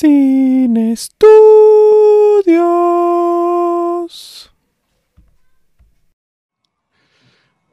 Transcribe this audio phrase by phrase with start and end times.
[0.00, 1.28] Sin estudios.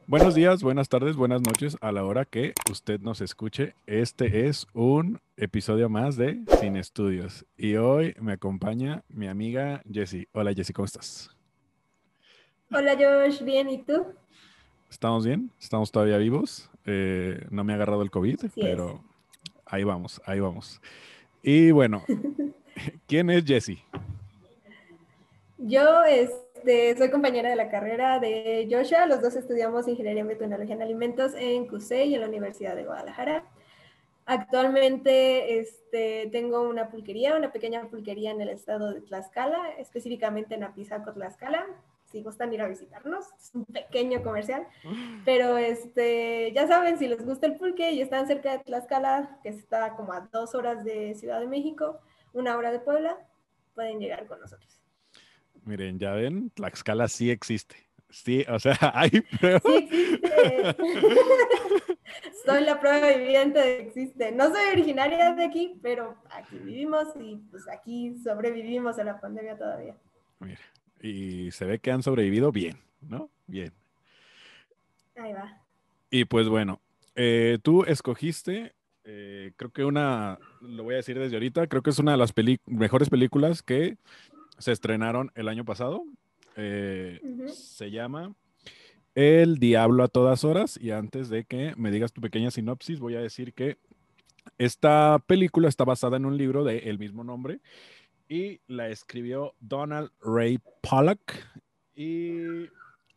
[0.08, 3.76] Buenos días, buenas tardes, buenas noches a la hora que usted nos escuche.
[3.86, 10.26] Este es un episodio más de Sin Estudios y hoy me acompaña mi amiga Jessie.
[10.32, 11.30] Hola Jessie, ¿cómo estás?
[12.72, 14.04] Hola Josh, bien, ¿y tú?
[14.90, 15.52] ¿Estamos bien?
[15.60, 16.72] ¿Estamos todavía vivos?
[16.86, 19.04] Eh, no me ha agarrado el COVID, pero
[19.64, 20.80] ahí vamos, ahí vamos.
[21.48, 22.02] Y bueno,
[23.06, 23.80] ¿quién es Jessie?
[25.58, 29.06] Yo este, soy compañera de la carrera de Joshua.
[29.06, 33.44] Los dos estudiamos Ingeniería en Biotecnología en Alimentos en CUSEI, en la Universidad de Guadalajara.
[34.24, 40.64] Actualmente este, tengo una pulquería, una pequeña pulquería en el estado de Tlaxcala, específicamente en
[40.64, 41.64] Apizaco, Tlaxcala
[42.16, 43.26] si gustan ir a visitarnos.
[43.38, 44.66] Es un pequeño comercial.
[45.26, 49.50] Pero este, ya saben, si les gusta el pulque y están cerca de Tlaxcala, que
[49.50, 52.00] está como a dos horas de Ciudad de México,
[52.32, 53.18] una hora de Puebla,
[53.74, 54.80] pueden llegar con nosotros.
[55.64, 57.76] Miren, ya ven, Tlaxcala sí existe.
[58.08, 59.62] Sí, o sea, hay pruebas.
[59.66, 60.76] Sí existe.
[62.46, 64.32] soy la prueba viviente de que existe.
[64.32, 69.58] No soy originaria de aquí, pero aquí vivimos y pues aquí sobrevivimos a la pandemia
[69.58, 69.96] todavía.
[70.38, 70.60] Mira,
[71.06, 73.30] y se ve que han sobrevivido bien, ¿no?
[73.46, 73.72] Bien.
[75.16, 75.62] Ahí va.
[76.10, 76.80] Y pues bueno,
[77.14, 81.90] eh, tú escogiste, eh, creo que una, lo voy a decir desde ahorita, creo que
[81.90, 82.32] es una de las
[82.66, 83.96] mejores películas que
[84.58, 86.04] se estrenaron el año pasado.
[86.56, 87.20] Eh,
[87.52, 88.34] se llama
[89.14, 90.78] El Diablo a todas horas.
[90.80, 93.78] Y antes de que me digas tu pequeña sinopsis, voy a decir que
[94.58, 97.60] esta película está basada en un libro de el mismo nombre
[98.28, 101.32] y la escribió Donald Ray Pollock.
[101.94, 102.68] Y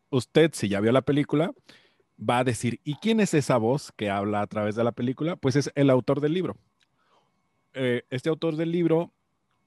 [0.10, 1.52] usted, si ya vio la película,
[2.18, 5.36] va a decir, ¿y quién es esa voz que habla a través de la película?
[5.36, 6.58] Pues es el autor del libro.
[7.74, 9.12] Eh, este autor del libro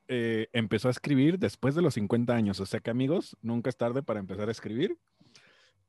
[0.08, 3.76] eh, empezó a escribir después de los 50 años, o sea que amigos, nunca es
[3.76, 4.96] tarde para empezar a escribir.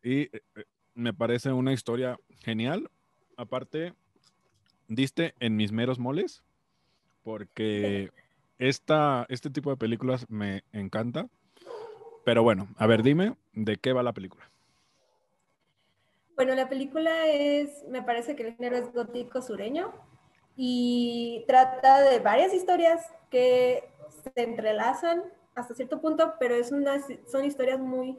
[0.04, 0.42] Y eh,
[0.94, 2.90] me parece una historia genial.
[3.36, 3.94] Aparte,
[4.88, 6.44] diste en mis meros moles,
[7.24, 8.12] porque
[8.58, 11.28] esta, este tipo de películas me encanta.
[12.26, 14.50] Pero bueno, a ver, dime, ¿de qué va la película?
[16.36, 19.94] Bueno, la película es, me parece que el género es gótico sureño
[20.56, 23.90] y trata de varias historias que
[24.24, 25.24] se entrelazan
[25.56, 26.98] hasta cierto punto, pero es una,
[27.28, 28.18] son historias muy,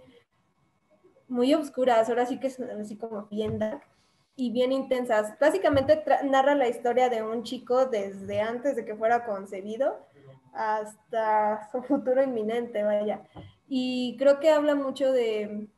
[1.28, 3.58] muy oscuras, ahora sí que son así como bien
[4.36, 5.38] y bien intensas.
[5.40, 10.06] Básicamente narra la historia de un chico desde antes de que fuera concebido
[10.54, 13.22] hasta su futuro inminente, vaya.
[13.68, 15.68] Y creo que habla mucho de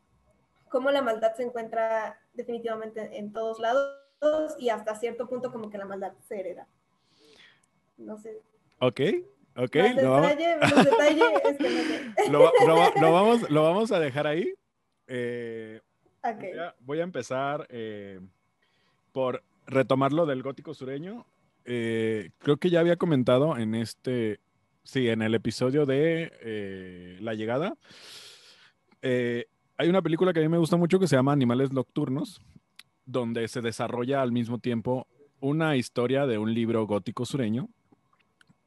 [0.68, 3.96] cómo la maldad se encuentra definitivamente en todos lados
[4.58, 6.66] y hasta cierto punto como que la maldad se hereda.
[7.96, 8.42] No sé.
[8.78, 9.00] Ok,
[9.56, 9.76] ok.
[9.96, 10.10] lo,
[13.10, 13.50] vamos...
[13.50, 14.52] lo, vamos, a dejar ahí.
[15.06, 15.80] Eh,
[16.80, 18.20] voy, a, empezar eh,
[19.12, 21.24] por retomarlo del gótico sureño.
[21.64, 24.40] Eh, creo que ya había comentado en este
[24.86, 27.76] Sí, en el episodio de eh, La Llegada.
[29.02, 32.40] Eh, hay una película que a mí me gusta mucho que se llama Animales Nocturnos,
[33.04, 35.08] donde se desarrolla al mismo tiempo
[35.40, 37.68] una historia de un libro gótico sureño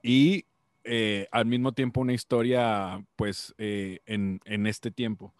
[0.04, 0.44] y
[0.84, 5.34] eh, al mismo tiempo una historia, pues, en, en, este tiempo.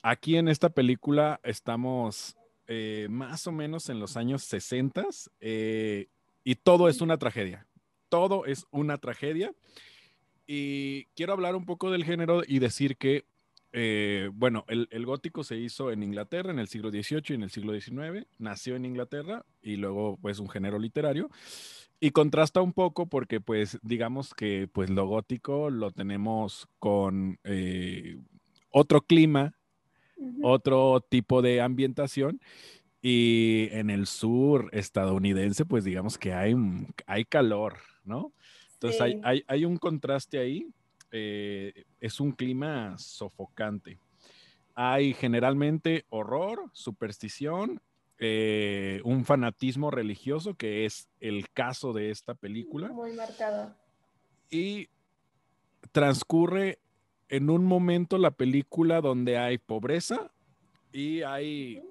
[0.00, 2.34] Aquí en esta película estamos
[3.10, 5.04] más o menos en los años 60
[5.42, 7.66] y todo es una tragedia
[8.12, 9.54] todo es una tragedia.
[10.46, 13.24] Y quiero hablar un poco del género y decir que,
[13.72, 17.50] eh, bueno, el, gótico se hizo en Inglaterra en el siglo XVIII y en el
[17.50, 21.30] siglo XIX, nació en Inglaterra y luego pues un género literario.
[22.00, 28.18] Y contrasta un poco porque pues digamos que pues lo gótico lo tenemos con eh,
[28.68, 29.54] otro clima,
[30.42, 32.42] otro tipo de ambientación
[33.00, 36.54] y en el sur estadounidense, pues digamos que hay,
[37.06, 38.32] hay calor, ¿no?
[38.74, 40.66] Entonces hay, hay, un contraste ahí,
[41.12, 43.98] eh, es un clima sofocante.
[44.74, 47.80] Hay generalmente horror, superstición,
[48.18, 52.88] eh, un fanatismo religioso, que es el caso de esta película.
[52.88, 53.74] Muy marcado.
[54.50, 54.88] Y
[55.92, 56.78] transcurre
[57.28, 60.30] en un momento la película donde hay pobreza
[60.92, 61.82] y hay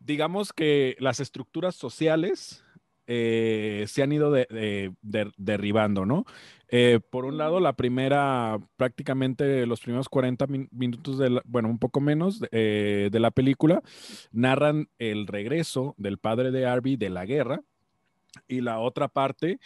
[0.00, 2.64] digamos que las estructuras sociales
[3.12, 4.32] eh, se han ido
[5.36, 6.24] derribando, ¿no?
[6.72, 12.00] Eh, por un lado, la primera, prácticamente los primeros 40 minutos, de bueno, un poco
[12.00, 13.82] menos eh, de la película,
[14.30, 17.60] narran el regreso del padre de Arby de la guerra
[18.46, 19.58] y la otra parte,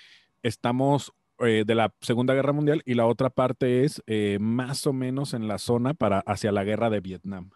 [0.43, 4.03] estamos eh, de la Segunda Guerra Mundial y la otra parte es
[4.41, 7.51] más o menos en la zona para hacia la guerra de Vietnam.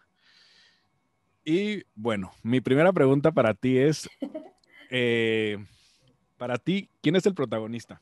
[1.43, 4.07] Y bueno, mi primera pregunta para ti es,
[6.39, 8.01] para ti, ¿quién es el protagonista?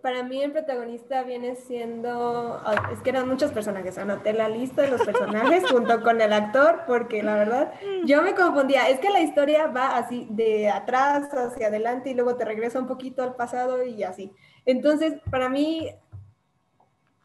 [0.00, 4.88] Para mí el protagonista viene siendo, es que eran muchos personajes, anoté la lista de
[4.88, 7.72] los personajes junto con el actor, porque la verdad
[8.04, 12.36] yo me confundía, es que la historia va así de atrás hacia adelante y luego
[12.36, 14.30] te regresa un poquito al pasado y así.
[14.66, 15.90] Entonces, para mí,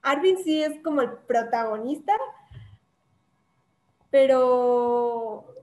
[0.01, 2.13] Arvin sí es como el protagonista,
[4.09, 5.53] pero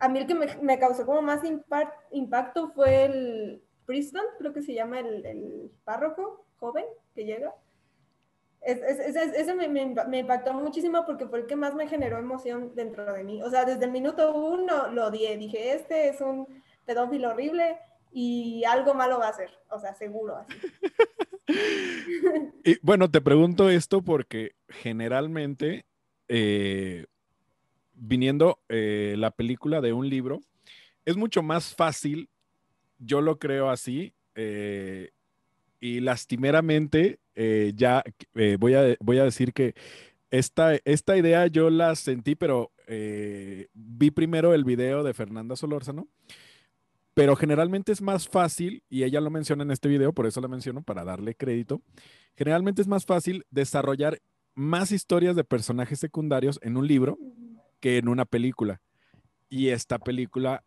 [0.00, 1.42] a mí el que me, causó como más
[2.10, 7.52] impacto fue el Preston, creo que se llama el, párroco joven que llega.
[8.62, 13.42] ese me, impactó muchísimo porque fue el que más me generó emoción dentro de mí.
[13.42, 15.36] O sea, desde el minuto uno lo odié.
[15.36, 16.46] Dije, este es un
[16.86, 17.78] pedófilo horrible
[18.12, 19.50] y algo malo va a hacer.
[19.70, 20.54] O sea, seguro así.
[22.64, 25.84] y bueno, te pregunto esto porque generalmente
[26.28, 27.06] eh,
[27.92, 30.38] viniendo eh, la película de un libro,
[31.04, 32.28] es mucho más fácil,
[33.00, 35.10] yo lo creo así, eh,
[35.80, 38.04] y lastimeramente, eh, ya
[38.58, 39.74] voy, a, voy a decir que
[40.30, 42.70] esta, esta idea yo la sentí, pero
[43.72, 46.08] vi primero el video de Fernanda Solórzano,
[47.14, 50.48] pero generalmente es más fácil, y ella lo menciona en este video, por eso la
[50.48, 51.82] menciono, para darle crédito,
[52.36, 54.20] generalmente es más fácil desarrollar
[54.54, 57.18] más historias de personajes secundarios en un libro
[57.80, 58.80] que en una película.
[59.48, 60.64] Y esta película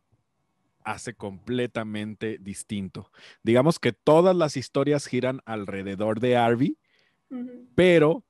[0.86, 3.12] hace completamente distinto.
[3.44, 6.78] Digamos que todas las historias giran alrededor de Harvey,
[7.76, 8.24] pero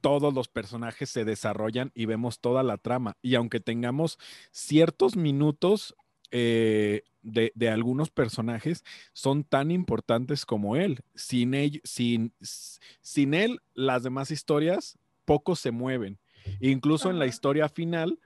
[0.00, 3.16] todos los personajes se desarrollan y vemos toda la trama.
[3.22, 4.18] Y aunque tengamos
[4.50, 5.94] ciertos minutos
[6.30, 11.00] eh, de, algunos personajes, son tan importantes como él.
[11.14, 16.18] Sin él, sin, sin él, las demás historias poco se mueven.
[16.60, 18.18] Incluso en la historia final,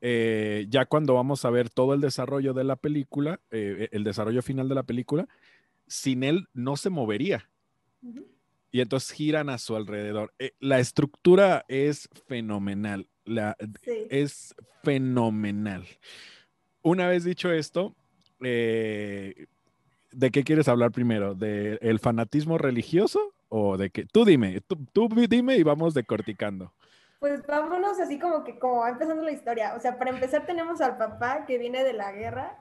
[0.00, 4.42] eh, ya cuando vamos a ver todo el desarrollo de la película, eh, el desarrollo
[4.42, 5.28] final de la película,
[5.86, 7.48] sin él no se movería.
[8.70, 10.32] Y entonces giran a su alrededor.
[10.38, 13.08] Eh, la estructura es fenomenal.
[13.24, 13.56] La,
[14.10, 15.86] Es fenomenal.
[16.82, 17.94] Una vez dicho esto,
[18.38, 19.46] ¿de
[20.32, 21.34] qué quieres hablar primero?
[21.34, 24.06] ¿Del fanatismo religioso o de qué?
[24.06, 26.72] Tú dime, tú, tú dime y vamos decorticando.
[27.18, 29.74] Pues vámonos así como que como va empezando la historia.
[29.74, 32.58] O sea, para empezar tenemos al papá que viene de la guerra,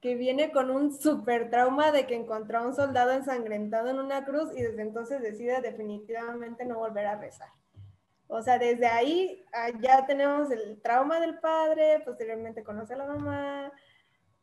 [0.00, 4.24] que viene con un super trauma de que encontró a un soldado ensangrentado en una
[4.24, 7.50] cruz y desde entonces decide definitivamente no volver a rezar.
[8.26, 13.06] O sea, desde ahí ah, ya tenemos el trauma del padre, posteriormente conoce a la
[13.06, 13.72] mamá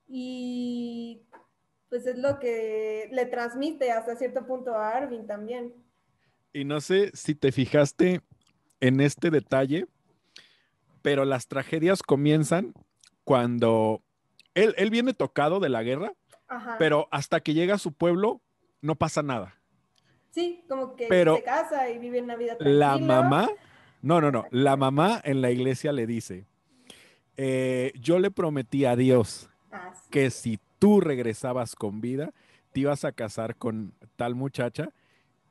[0.08, 1.26] y
[1.90, 5.74] pues es lo que le transmite hasta cierto punto a Arvin también.
[6.54, 8.22] Y no sé si te fijaste
[8.80, 9.88] en este detalle,
[11.02, 12.74] pero las tragedias comienzan
[13.24, 14.02] cuando
[14.56, 16.14] él, viene tocado de la guerra,
[16.80, 18.42] pero hasta que llega a su pueblo
[18.82, 19.56] no pasa nada.
[20.32, 22.98] Sí, como que se casa y vive una vida tranquila.
[22.98, 23.50] La mamá,
[24.02, 26.46] no, no, no, la mamá en la iglesia le dice,
[27.38, 32.34] eh, yo le prometí a Dios ah, que si tú regresabas con vida,
[32.72, 34.90] te ibas a casar con tal muchacha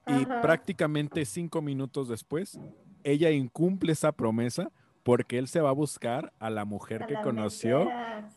[0.06, 2.58] y prácticamente cinco minutos después
[3.06, 4.70] ella incumple esa promesa
[5.04, 7.88] porque él se va a buscar a la mujer que conoció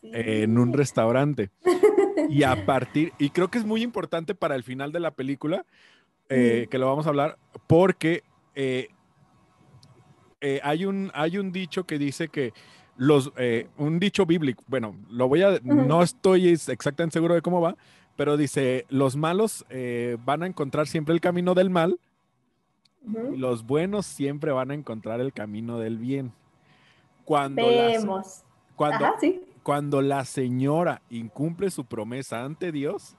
[0.04, 1.50] en un restaurante.
[2.28, 5.66] y a partir, y creo que es muy importante para el final de la película,
[6.28, 7.36] eh, que lo vamos a hablar,
[7.66, 8.22] porque
[8.54, 8.86] eh,
[10.40, 12.52] eh, hay, un, hay un dicho que dice que
[12.96, 13.32] los,
[13.76, 17.76] un dicho bíblico, bueno, lo voy a, no estoy exactamente seguro de cómo va,
[18.14, 19.66] pero dice, los malos
[20.24, 21.98] van a encontrar siempre el camino del mal
[23.02, 26.32] los buenos siempre van a encontrar el camino del bien.
[27.24, 28.22] Cuando, La,
[28.76, 29.06] cuando,
[29.62, 33.16] cuando la señora incumple su promesa ante Dios,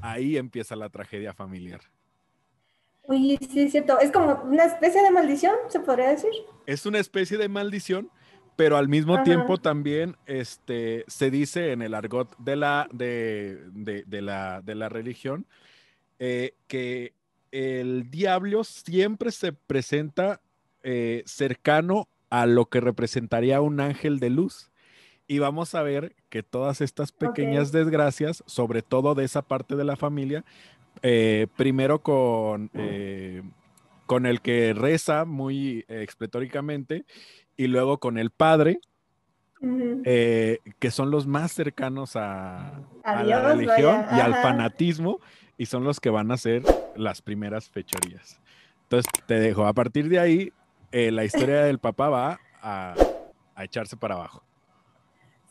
[0.00, 1.80] ahí empieza la tragedia familiar.
[3.04, 3.98] Uy, sí, es cierto.
[3.98, 6.30] Es como una especie de maldición, se podría decir.
[6.66, 8.10] Es una especie de maldición,
[8.56, 14.60] pero al mismo tiempo también este, se dice en el argot de la, de, la,
[14.62, 15.46] de la religión
[16.18, 17.14] eh, que
[17.52, 20.40] el diablo siempre se presenta
[20.82, 24.70] eh, cercano a lo que representaría un ángel de luz.
[25.26, 29.84] Y vamos a ver que todas estas pequeñas desgracias, sobre todo de esa parte de
[29.84, 30.44] la familia,
[31.02, 33.42] eh, primero con, eh,
[34.06, 37.04] con el que reza muy expletóricamente
[37.56, 38.80] y luego con el padre,
[39.60, 45.20] que son los más cercanos a, la religión y al fanatismo,
[45.60, 46.62] y son los que van a hacer
[46.96, 48.40] las primeras fechorías.
[48.84, 50.52] Entonces te dejo, a partir de ahí,
[50.90, 52.94] eh, la historia del papá va a,
[53.54, 54.42] a echarse para abajo.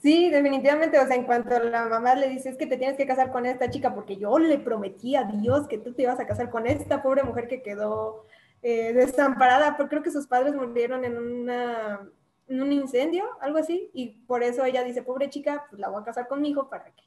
[0.01, 3.05] Sí, definitivamente, o sea, en cuanto la mamá le dice es que te tienes que
[3.05, 6.25] casar con esta chica porque yo le prometí a Dios que tú te ibas a
[6.25, 8.25] casar con esta pobre mujer que quedó
[8.63, 11.99] eh, desamparada, porque creo que sus padres murieron en, una,
[12.47, 16.01] en un incendio, algo así, y por eso ella dice, pobre chica, pues la voy
[16.01, 17.03] a casar con mi hijo para que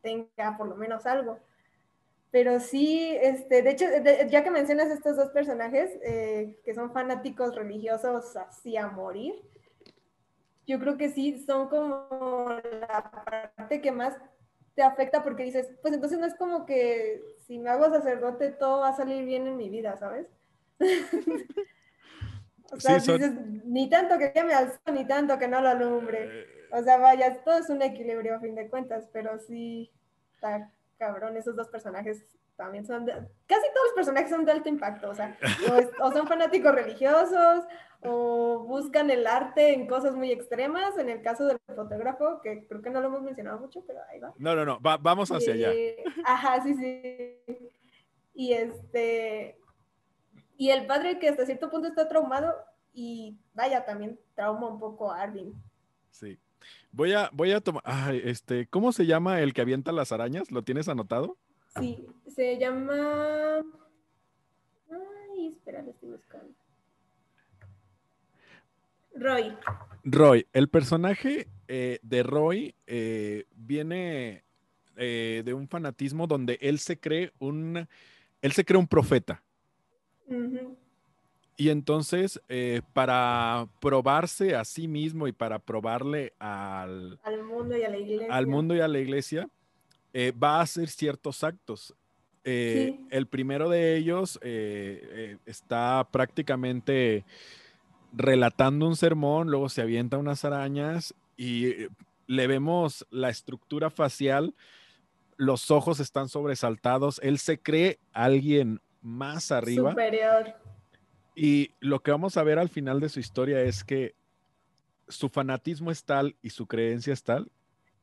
[0.00, 1.40] tenga por lo menos algo.
[2.30, 3.86] Pero sí, este, de hecho,
[4.28, 9.34] ya que mencionas estos dos personajes eh, que son fanáticos religiosos así a morir,
[10.66, 14.14] yo creo que sí son como la parte que más
[14.74, 18.82] te afecta porque dices, pues entonces no es como que si me hago sacerdote todo
[18.82, 20.26] va a salir bien en mi vida, ¿sabes?
[22.70, 23.32] o sea, dices,
[23.64, 26.28] ni tanto que me al ni tanto que no lo alumbre.
[26.30, 26.46] Eh.
[26.72, 29.90] O sea, vaya, todo es un equilibrio a fin de cuentas, pero sí
[30.34, 32.24] está cabrón, esos dos personajes
[32.56, 33.12] también son de,
[33.46, 35.38] casi todos los personajes son de alto impacto, o sea,
[36.00, 37.64] o, son fanáticos religiosos,
[38.02, 42.82] o buscan el arte en cosas muy extremas, en el caso del fotógrafo, que creo
[42.82, 44.34] que no lo hemos mencionado mucho, pero ahí va.
[44.38, 45.70] No, no, no, vamos hacia allá.
[46.24, 47.70] Ajá, sí, sí.
[48.34, 49.58] Y este,
[50.56, 52.54] y el padre que hasta cierto punto está traumado,
[52.92, 55.54] y vaya, también trauma un poco a Arvin.
[56.10, 56.38] Sí.
[56.92, 57.82] Voy a, voy a tomar,
[58.14, 60.50] este, ¿cómo se llama el que avienta las arañas?
[60.50, 61.36] ¿Lo tienes anotado?
[61.78, 63.62] Sí, se llama.
[64.90, 66.54] Ay, espera, lo estoy buscando.
[69.14, 69.56] Roy.
[70.04, 74.44] Roy, el personaje eh, de Roy eh, viene
[74.96, 77.86] eh, de un fanatismo donde él se cree un,
[78.40, 79.42] él se cree un profeta.
[81.58, 82.40] Y entonces,
[82.94, 88.34] para probarse a sí mismo y para probarle al, al mundo y a la iglesia,
[88.34, 89.50] al mundo y a la iglesia
[90.12, 91.94] eh, va a hacer ciertos actos.
[92.44, 97.24] Eh, el primero de ellos eh, está prácticamente
[98.12, 101.88] relatando un sermón, luego se avienta unas arañas y
[102.26, 104.54] le vemos la estructura facial,
[105.36, 109.90] los ojos están sobresaltados, él se cree alguien más arriba.
[109.90, 110.54] Superior.
[111.40, 114.16] Y lo que vamos a ver al final de su historia es que
[115.06, 117.48] su fanatismo es tal y su creencia es tal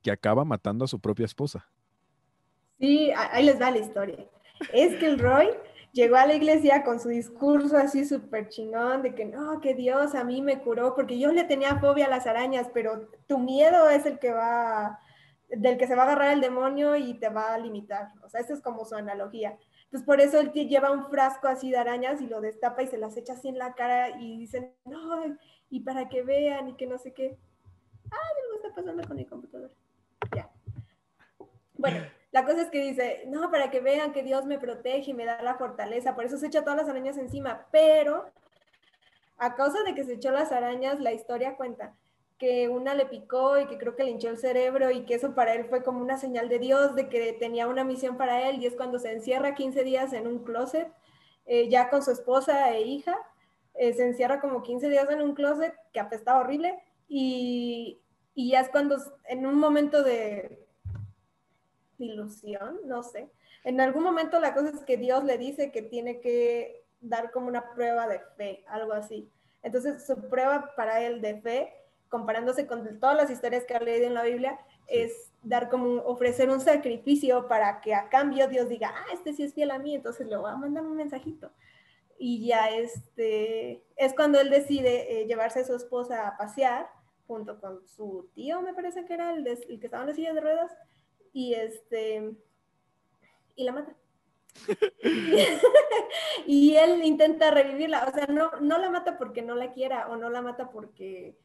[0.01, 1.67] que acaba matando a su propia esposa.
[2.79, 4.25] Sí, ahí les da la historia.
[4.71, 5.49] Es que el Roy
[5.91, 10.15] llegó a la iglesia con su discurso así súper chingón de que no, que Dios
[10.15, 13.89] a mí me curó porque yo le tenía fobia a las arañas, pero tu miedo
[13.89, 14.97] es el que va,
[15.49, 18.13] del que se va a agarrar el demonio y te va a limitar.
[18.23, 19.57] O sea, esa es como su analogía.
[19.85, 22.97] Entonces, por eso él lleva un frasco así de arañas y lo destapa y se
[22.97, 25.23] las echa así en la cara y dicen, no,
[25.69, 27.37] y para que vean y que no sé qué.
[28.11, 29.73] Ah, algo está pasando con mi computadora.
[30.35, 30.49] Ya.
[31.77, 35.13] Bueno, la cosa es que dice, no, para que vean que Dios me protege y
[35.13, 38.25] me da la fortaleza, por eso se echa todas las arañas encima, pero
[39.37, 41.95] a causa de que se echó las arañas, la historia cuenta
[42.37, 45.33] que una le picó y que creo que le hinchó el cerebro y que eso
[45.35, 48.61] para él fue como una señal de Dios, de que tenía una misión para él
[48.61, 50.91] y es cuando se encierra 15 días en un closet,
[51.45, 53.15] eh, ya con su esposa e hija,
[53.75, 56.77] eh, se encierra como 15 días en un closet que apestaba horrible
[57.07, 58.01] y,
[58.33, 60.65] y ya es cuando en un momento de
[61.97, 63.29] ilusión, no sé.
[63.63, 67.47] En algún momento la cosa es que Dios le dice que tiene que dar como
[67.47, 69.31] una prueba de fe, algo así.
[69.63, 71.73] Entonces su prueba para él de fe,
[72.15, 74.57] comparándose con todas las historias que ha leído en la Biblia,
[74.87, 79.43] es dar como ofrecer un sacrificio para que a cambio Dios diga, ah, este sí
[79.43, 81.51] es fiel a mí, entonces le voy a mandar un mensajito.
[82.17, 86.87] Y ya este, es cuando él decide eh, llevarse a su esposa a pasear
[87.27, 90.33] junto con su tío, me parece que era el, el que estaba en la silla
[90.33, 90.71] de ruedas,
[91.33, 92.31] y este
[93.57, 93.93] y la mata.
[96.47, 100.15] y él intenta revivirla, o sea, no, no la mata porque no la quiera o
[100.15, 101.35] no la mata porque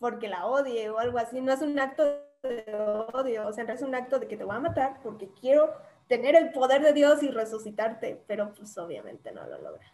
[0.00, 2.02] porque la odie o algo así, no es un acto
[2.42, 2.74] de
[3.12, 5.70] odio, o sea, es un acto de que te voy a matar porque quiero
[6.08, 9.86] tener el poder de Dios y resucitarte, pero pues obviamente no lo logra.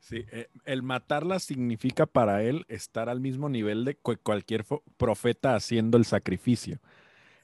[0.00, 4.64] Sí, eh, el matarla significa para él estar al mismo nivel de cualquier
[4.96, 6.78] profeta haciendo el sacrificio.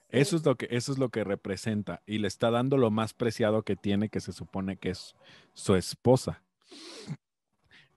[0.08, 3.14] Eso es lo que, eso es lo que representa y le está dando lo más
[3.14, 5.14] preciado que tiene, que se supone que es
[5.54, 6.42] su esposa.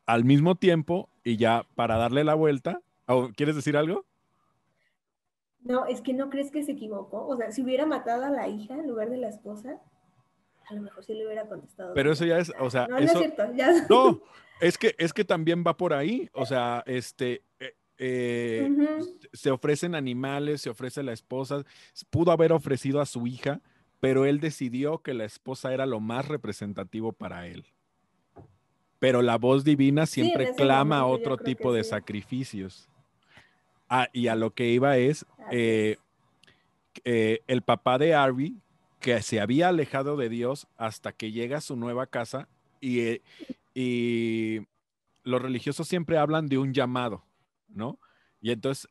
[0.05, 2.81] Al mismo tiempo, y ya para darle la vuelta,
[3.35, 4.05] ¿quieres decir algo?
[5.61, 7.25] No, es que no crees que se equivocó.
[7.27, 9.81] O sea, si hubiera matado a la hija en lugar de la esposa,
[10.67, 11.93] a lo mejor sí le hubiera contestado.
[11.93, 13.43] Pero eso ya es, o sea, no, es cierto.
[13.89, 14.21] No,
[14.59, 16.29] es que, es que también va por ahí.
[16.33, 18.69] O sea, este, eh, eh,
[19.31, 21.63] se ofrecen animales, se ofrece la esposa,
[22.09, 23.61] pudo haber ofrecido a su hija,
[23.99, 27.65] pero él decidió que la esposa era lo más representativo para él.
[28.99, 32.89] Pero la voz divina siempre clama otro tipo de sacrificios.
[33.95, 35.97] Ah, y a lo que iba es, eh,
[37.05, 38.57] eh, el papá de Harvey,
[38.99, 42.47] que se había alejado de Dios hasta que llega a su nueva casa
[42.81, 43.21] y, eh,
[43.75, 44.61] y
[45.21, 47.23] los religiosos siempre hablan de un llamado,
[47.67, 47.99] ¿no?
[48.41, 48.89] Y entonces,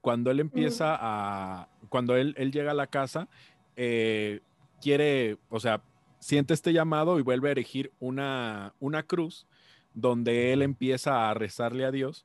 [0.00, 3.28] cuando él empieza a, cuando él, él llega a la casa,
[3.74, 5.82] quiere, o sea,
[6.20, 9.48] siente este llamado y vuelve a erigir una, una cruz
[9.94, 12.24] donde él empieza a rezarle a Dios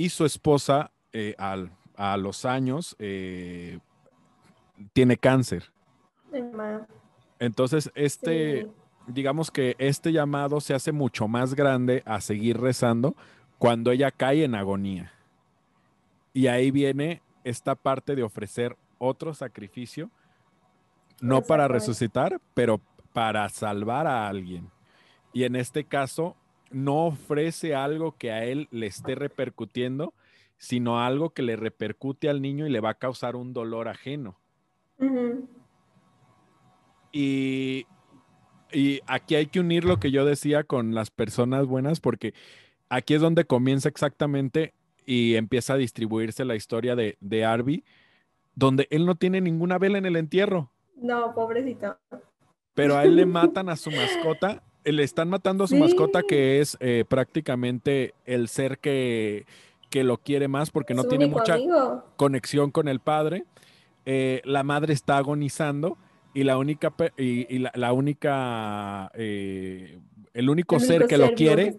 [0.00, 3.80] y su esposa eh, a los años eh,
[4.94, 5.70] tiene cáncer.
[7.38, 8.66] Entonces, este,
[9.06, 13.14] digamos que este llamado se hace mucho más grande a seguir rezando
[13.58, 15.12] cuando ella cae en agonía.
[16.32, 20.10] Y ahí viene esta parte de ofrecer otro sacrificio,
[21.20, 22.80] no para resucitar, pero
[23.12, 24.70] para salvar a alguien.
[25.34, 26.36] Y en este caso,
[26.70, 30.14] no ofrece algo que a él le esté repercutiendo,
[30.56, 34.38] sino algo que le repercute al niño y le va a causar un dolor ajeno.
[37.12, 37.86] y,
[38.72, 42.34] y, aquí hay que unir lo que yo decía con las personas buenas, porque
[42.88, 44.74] aquí es donde comienza exactamente
[45.06, 47.84] y empieza a distribuirse la historia de, de Arby,
[48.54, 50.70] donde él no tiene ninguna vela en el entierro.
[50.96, 51.96] No, pobrecito.
[52.74, 56.60] Pero a él le matan a su mascota le están matando a su mascota, que
[56.60, 59.46] es eh, prácticamente el ser que,
[59.92, 61.58] lo quiere más porque no tiene mucha
[62.16, 63.44] conexión con el padre.
[64.06, 65.98] Eh, la madre está agonizando
[66.32, 69.98] y la única, y, la, única, eh,
[70.32, 71.76] el único ser que lo quiere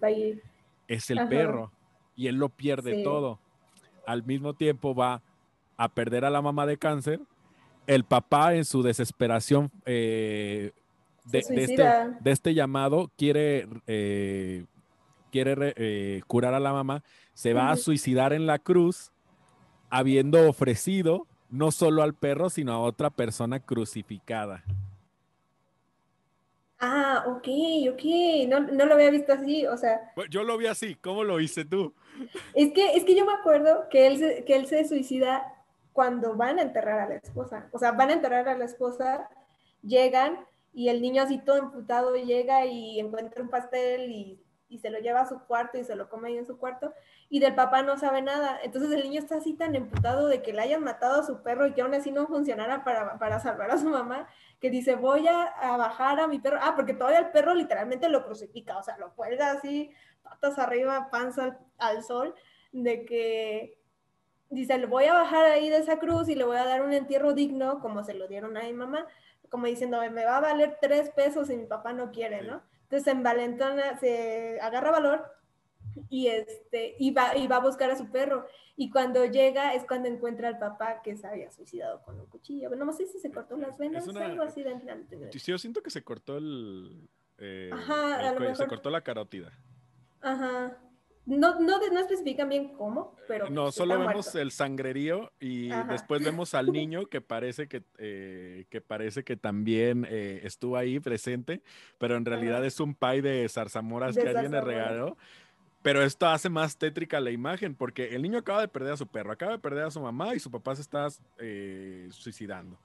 [0.88, 1.72] es el perro
[2.16, 3.40] y él lo pierde todo.
[4.06, 5.22] Al mismo tiempo va
[5.78, 7.20] a perder a la mamá de cáncer.
[7.88, 9.72] El papá en su desesperación
[11.32, 11.78] este,
[12.22, 14.66] de, este, llamado quiere, eh,
[15.32, 17.04] quiere eh, curar a la mamá,
[17.34, 19.12] se va a suicidar en la cruz,
[19.90, 24.64] habiendo ofrecido no solo al perro, sino a otra persona crucificada.
[26.80, 27.48] Ah, ok,
[27.94, 28.04] ok,
[28.48, 30.14] no, lo había visto así, o sea.
[30.32, 31.94] Yo lo vi así, ¿cómo lo hice tú?
[32.56, 35.44] Es que, es que yo me acuerdo que él, que él se suicida
[35.94, 39.30] cuando van a enterrar a la esposa, o sea, van a enterrar a la esposa,
[39.84, 40.40] llegan
[40.74, 44.42] y el niño así todo emputado llega y encuentra un pastel y,
[44.82, 46.94] se lo lleva a su cuarto y se lo come ahí en su cuarto
[47.28, 48.58] y del papá no sabe nada.
[48.64, 51.68] Entonces el niño está así tan emputado de que le hayan matado a su perro
[51.68, 54.30] y que aún así no funcionara para, salvar a su mamá,
[54.62, 56.58] que dice voy a, bajar a mi perro.
[56.62, 59.92] Ah, porque todavía el perro literalmente lo crucifica, o sea, lo cuelga así,
[60.24, 62.34] patas arriba, panza al, al sol,
[62.72, 63.78] de que
[64.50, 66.94] dice, le voy a bajar ahí de esa cruz y le voy a dar un
[66.94, 69.06] entierro digno como se lo dieron a mi mamá
[69.52, 72.64] como diciendo, me va a valer tres pesos y mi papá no quiere, ¿no?
[72.84, 75.26] Entonces en Valentona se agarra valor
[76.10, 78.48] y, este, y, va, y va a buscar a su perro.
[78.78, 82.70] Y cuando llega es cuando encuentra al papá que se había suicidado con un cuchillo.
[82.70, 84.64] No sé si se cortó las venas o algo así.
[84.64, 87.10] De, yo siento que se cortó el...
[87.38, 89.52] Eh, Ajá, Se cortó la carótida.
[90.22, 90.78] Ajá.
[91.26, 93.50] No, no, no especifican bien cómo, pero.
[93.50, 98.82] No, solo vemos el sangrerío y después vemos al niño que parece que, eh, que
[98.82, 101.62] parece que también eh, estuvo ahí presente,
[102.00, 105.18] pero en realidad es un pay de zarzamoras que alguien le regaló.
[105.84, 109.08] Pero esto hace más tétrica la imagen, porque el niño acaba de perder a su
[109.08, 111.08] perro, acaba de perder a su mamá y su papá se está
[111.40, 112.78] eh, suicidando.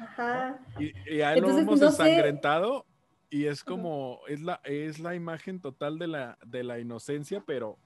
[0.00, 0.58] Ajá.
[0.78, 2.86] Y, y a él lo vemos ensangrentado
[3.30, 7.78] y es como, es la, es la imagen total de la, de la inocencia, pero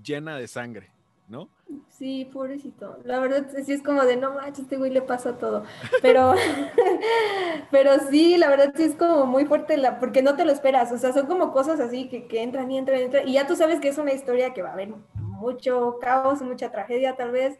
[0.00, 0.92] llena de sangre,
[1.28, 1.50] ¿no?
[1.88, 2.98] Sí, pobrecito.
[3.04, 5.64] La verdad, sí es como de, no manches, este güey le pasa todo.
[6.02, 6.34] Pero,
[7.72, 10.92] pero sí, la verdad sí es como muy fuerte, la, porque no te lo esperas.
[10.92, 13.28] O sea, son como cosas así que, que entran y entran y entran.
[13.28, 16.70] Y ya tú sabes que es una historia que va a haber mucho caos, mucha
[16.70, 17.58] tragedia tal vez.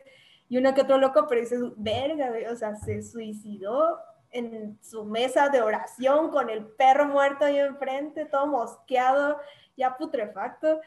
[0.48, 3.98] Y uno que otro loco, pero dices, verga, o sea, se suicidó
[4.32, 9.38] en su mesa de oración con el perro muerto ahí enfrente, todo mosqueado,
[9.76, 10.80] ya putrefacto,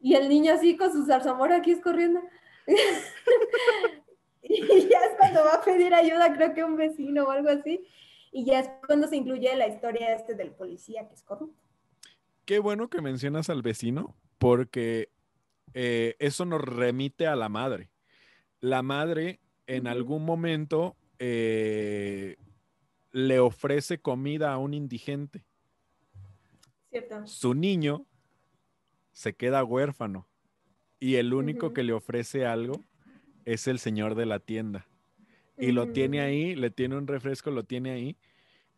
[0.00, 2.20] y el niño así con su zarzamora aquí escorriendo.
[4.42, 7.86] y ya es cuando va a pedir ayuda, creo que un vecino o algo así,
[8.32, 11.62] y ya es cuando se incluye la historia este del policía que es corrupto.
[12.44, 15.10] Qué bueno que mencionas al vecino, porque
[15.74, 17.90] eh, eso nos remite a la madre.
[18.60, 22.36] La madre en algún momento eh,
[23.12, 25.44] le ofrece comida a un indigente.
[27.24, 28.06] Su niño
[29.12, 30.26] se queda huérfano
[30.98, 32.84] y el único que le ofrece algo
[33.44, 34.86] es el señor de la tienda.
[35.58, 38.16] Y lo tiene ahí, le tiene un refresco, lo tiene ahí,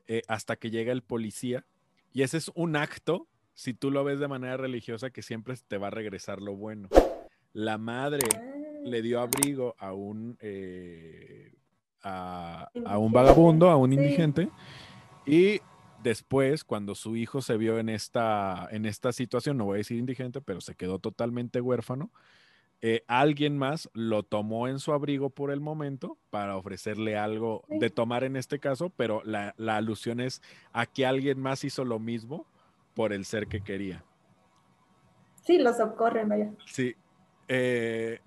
[0.08, 1.64] eh, hasta que llega el policía.
[2.12, 5.78] Y ese es un acto, si tú lo ves de manera religiosa, que siempre te
[5.78, 6.88] va a regresar lo bueno.
[7.52, 8.26] La madre
[8.84, 9.24] le dio ah.
[9.24, 11.54] abrigo a un, eh,
[12.02, 14.48] a, un vagabundo, a un indigente,
[15.26, 15.60] y
[16.02, 19.98] después, cuando su hijo se vio en esta, en esta situación, no voy a decir
[19.98, 22.10] indigente, pero se quedó totalmente huérfano,
[22.84, 27.90] eh, alguien más lo tomó en su abrigo por el momento para ofrecerle algo de
[27.90, 32.44] tomar en este caso, pero la, alusión es a que alguien más hizo lo mismo
[32.94, 34.04] por el ser que quería.
[35.44, 36.50] Sí, lo socorren, vaya.
[36.66, 36.96] Sí.
[37.46, 38.18] Eh,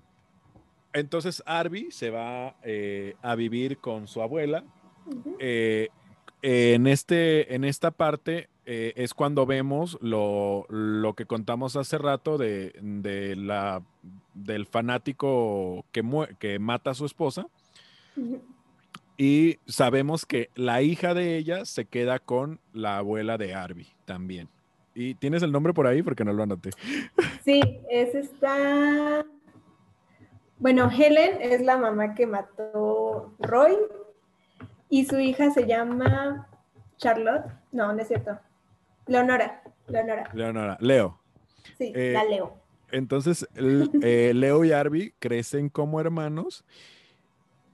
[0.95, 4.63] entonces Arby se va eh, a vivir con su abuela.
[6.41, 10.65] en, este, en esta parte es cuando vemos lo,
[11.15, 13.83] que contamos hace rato de, de la
[14.33, 16.03] del fanático que,
[16.39, 17.47] que mata a su esposa.
[19.17, 24.49] Y sabemos que la hija de ella se queda con la abuela de Arby también.
[24.93, 26.01] ¿Y tienes el nombre por ahí?
[26.03, 26.71] Porque no lo anoté.
[27.43, 29.25] Sí, es esta.
[30.57, 33.75] Bueno, Helen es la mamá que mató Roy.
[34.89, 36.47] Y su hija se llama
[36.97, 37.45] Charlotte.
[37.71, 38.39] No, no es cierto.
[39.07, 39.61] Leonora.
[39.87, 40.29] Leonora.
[40.33, 40.77] Leonora.
[40.79, 41.19] Leo.
[41.77, 42.57] Sí, la eh, Leo.
[42.91, 46.63] Entonces, eh, Leo y Arby crecen como hermanos.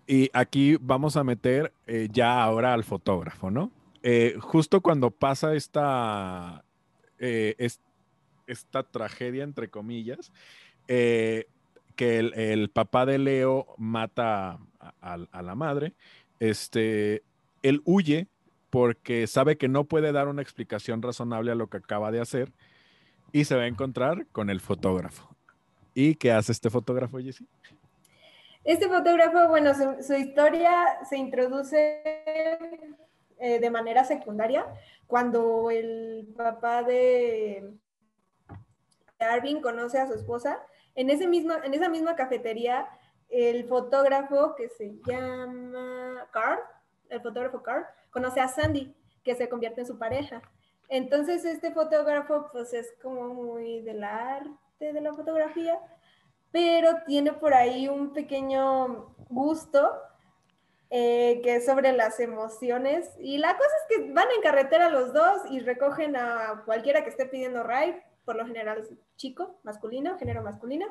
[0.07, 3.71] Y aquí vamos a meter eh, ya ahora al fotógrafo, ¿no?
[4.39, 6.65] Justo cuando pasa esta,
[7.19, 10.31] esta tragedia, entre comillas,
[11.91, 15.93] que el, papá de Leo mata a, la madre,
[16.39, 17.23] este,
[17.61, 18.27] él huye
[18.69, 22.51] porque sabe que no puede dar una explicación razonable a lo que acaba de hacer
[23.31, 25.35] y se va a encontrar con el fotógrafo.
[25.93, 27.47] ¿Y qué hace este fotógrafo, Jessy?
[28.63, 32.01] Este fotógrafo, bueno, su, historia se introduce
[33.39, 34.65] eh, de manera secundaria
[35.07, 37.73] cuando el papá de
[39.21, 40.61] Arvin conoce a su esposa.
[40.95, 42.87] En, ese mismo, en esa misma cafetería,
[43.29, 46.59] el fotógrafo que se llama Carl,
[47.09, 50.41] el fotógrafo Carl, conoce a Sandy, que se convierte en su pareja.
[50.89, 55.79] Entonces este fotógrafo pues es como muy del arte de la fotografía,
[56.51, 59.89] pero tiene por ahí un pequeño gusto
[60.89, 63.09] eh, que es sobre las emociones.
[63.19, 67.09] Y la cosa es que van en carretera los dos y recogen a cualquiera que
[67.09, 70.85] esté pidiendo ride, por lo general chico, masculino, género masculino.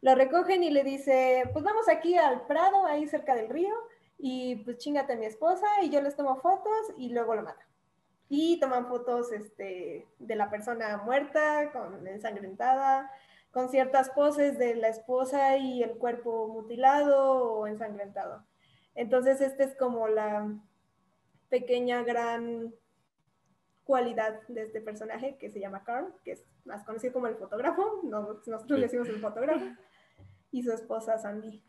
[0.00, 3.72] Lo recogen y le dice, pues vamos aquí al Prado, ahí cerca del río,
[4.18, 7.64] y pues chingate a mi esposa y yo les tomo fotos y luego lo matan
[8.28, 13.08] y toman fotos este, de la persona muerta, con ensangrentada,
[13.52, 18.44] con ciertas poses de la esposa y el cuerpo mutilado o ensangrentado.
[18.96, 20.52] Entonces, esta es como la
[21.50, 22.74] pequeña gran
[23.84, 28.00] cualidad de este personaje que se llama Carl, que es más conocido como el fotógrafo,
[28.02, 29.64] nosotros le decimos el fotógrafo,
[30.50, 31.62] y su esposa Sandy.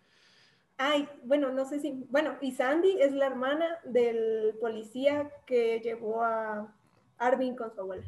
[0.78, 6.24] Ay, bueno, no sé si, bueno, y Sandy es la hermana del policía que llevó
[6.24, 6.76] a
[7.18, 8.06] Arvin con su abuela.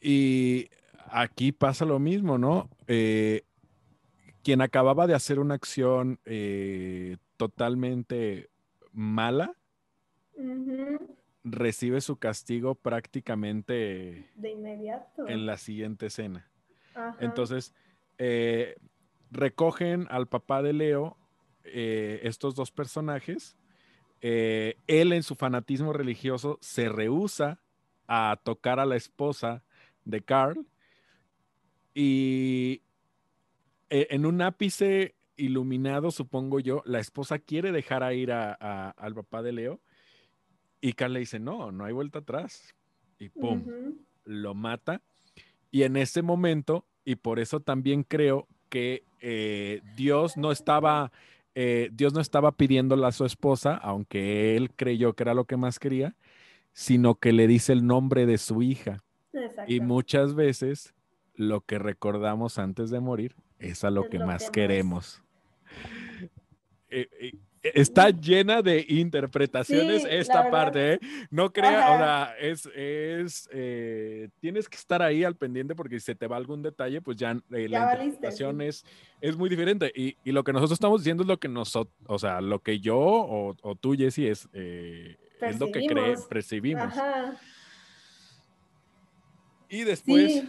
[0.00, 0.68] Y
[1.10, 2.68] aquí pasa lo mismo, ¿no?
[2.86, 3.42] Eh,
[4.42, 8.50] quien acababa de hacer una acción eh, totalmente
[8.92, 9.56] mala,
[11.44, 16.50] recibe su castigo prácticamente de inmediato en la siguiente escena.
[17.20, 17.74] Entonces,
[18.18, 18.76] eh,
[19.30, 21.18] recogen al papá de Leo
[21.64, 23.56] eh, estos dos personajes,
[24.20, 27.60] eh, él en su fanatismo religioso se rehúsa
[28.06, 29.62] a tocar a la esposa
[30.04, 30.66] de Carl
[31.94, 32.82] y
[33.90, 39.52] en un ápice iluminado, supongo yo, la esposa quiere dejar a ir al papá de
[39.52, 39.80] Leo
[40.88, 42.74] y Carl le dice, no, no hay vuelta atrás.
[43.18, 43.64] Y pum,
[44.24, 45.00] lo mata.
[45.70, 49.04] Y en ese momento, y por eso también creo que
[49.96, 51.12] Dios no estaba
[51.54, 55.56] eh, Dios no estaba pidiéndole a su esposa, aunque él creyó que era lo que
[55.56, 56.16] más quería,
[56.72, 58.98] sino que le dice el nombre de su hija.
[59.66, 60.94] Y muchas veces
[61.34, 65.22] lo que recordamos antes de morir es a lo que más queremos.
[66.88, 67.32] Eh, eh,
[67.72, 71.00] está llena de interpretaciones esta parte, ¿eh?
[71.30, 76.14] No crea, ahora es, es eh, tienes que estar ahí al pendiente porque si se
[76.14, 78.84] te va algún detalle, pues ya, eh, la interpretación es,
[79.20, 79.90] es, muy diferente.
[79.94, 82.80] Y, y, lo que nosotros estamos diciendo es lo que nosotros, o sea, lo que
[82.80, 86.92] yo o, o tú, Jesse, es, es lo que cree, percibimos.
[89.70, 90.44] Y después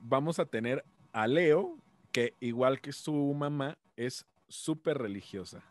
[0.00, 1.76] vamos a tener a Leo,
[2.12, 5.62] que igual que su mamá, es súper religiosa.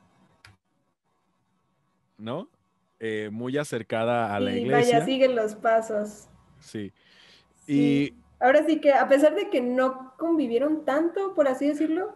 [2.17, 2.49] ¿No?
[2.99, 4.99] Eh, muy acercada a la iglesia.
[4.99, 6.27] Vaya, siguen los pasos.
[6.59, 6.91] Sí.
[7.67, 8.15] Y.
[8.41, 12.13] Ahora sí que, a pesar de que no convivieron tanto, por así decirlo,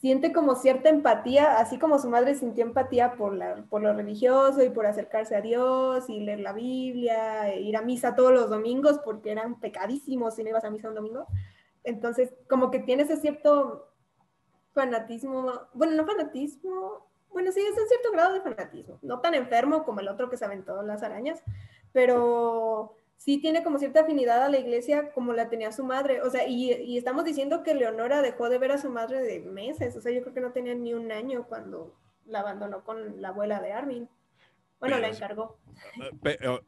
[0.00, 4.62] siente como cierta empatía, así como su madre sintió empatía por, la, por lo religioso
[4.62, 8.50] y por acercarse a Dios y leer la Biblia, e ir a misa todos los
[8.50, 11.26] domingos porque eran pecadísimos si no ibas a misa un domingo.
[11.84, 13.95] Entonces, como que tiene ese cierto
[14.76, 19.84] fanatismo, bueno, no fanatismo, bueno, sí, es un cierto grado de fanatismo, no tan enfermo
[19.84, 21.42] como el otro que se aventó las arañas,
[21.92, 26.20] pero sí tiene como cierta afinidad a la iglesia como la tenía su madre.
[26.20, 29.96] O sea, y, estamos diciendo que Leonora dejó de ver a su madre de meses.
[29.96, 31.94] O sea, yo creo que no tenía ni un año cuando
[32.26, 34.08] la abandonó con la abuela de Armin.
[34.78, 35.58] Bueno, la encargó.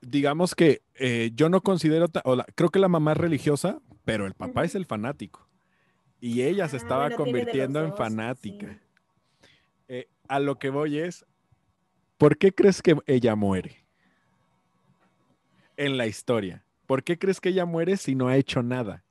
[0.00, 4.32] digamos que eh, yo no considero, o creo que la mamá es religiosa, pero el
[4.32, 5.47] papá es el fanático.
[6.20, 8.80] Y ella se estaba convirtiendo en fanática.
[9.88, 11.24] Eh, a lo que voy es,
[12.16, 13.88] ¿por qué crees que ella muere?
[15.78, 16.62] en la historia.
[16.86, 19.02] ¿Por qué crees que ella muere si no ha hecho nada?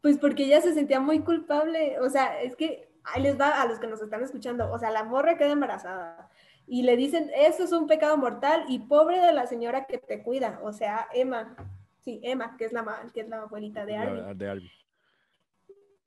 [0.00, 2.00] Pues porque ella se sentía muy culpable.
[2.00, 4.72] O sea, es que ahí les va a los que nos están escuchando.
[4.72, 6.30] O sea, la morra queda embarazada
[6.66, 10.22] y le dicen, eso es un pecado mortal y pobre de la señora que te
[10.22, 10.58] cuida.
[10.62, 11.54] O sea, Emma.
[11.98, 14.34] Sí, Emma, que es la, que es la abuelita de Arby.
[14.36, 14.48] De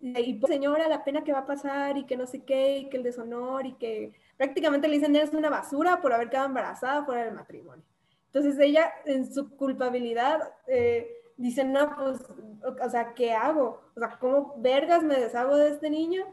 [0.05, 2.89] Y pues, señora, la pena que va a pasar y que no sé qué, y
[2.89, 7.05] que el deshonor y que prácticamente le dicen, eres una basura por haber quedado embarazada
[7.05, 7.85] fuera del matrimonio.
[8.25, 12.19] Entonces ella en su culpabilidad eh, dice, no, pues,
[12.83, 13.81] o, sea, ¿qué hago?
[13.95, 16.25] O sea, ¿cómo vergas me deshago de este niño?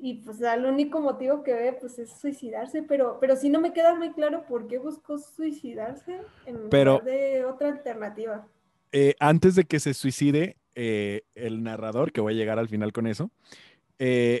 [0.00, 3.72] Y pues el único motivo que ve pues es suicidarse, pero, pero sí no me
[3.72, 8.46] queda muy claro por qué buscó suicidarse en pero, lugar de otra alternativa.
[8.92, 12.92] Eh, antes de que se suicide, eh, el narrador, que voy a llegar al final
[12.92, 13.30] con eso,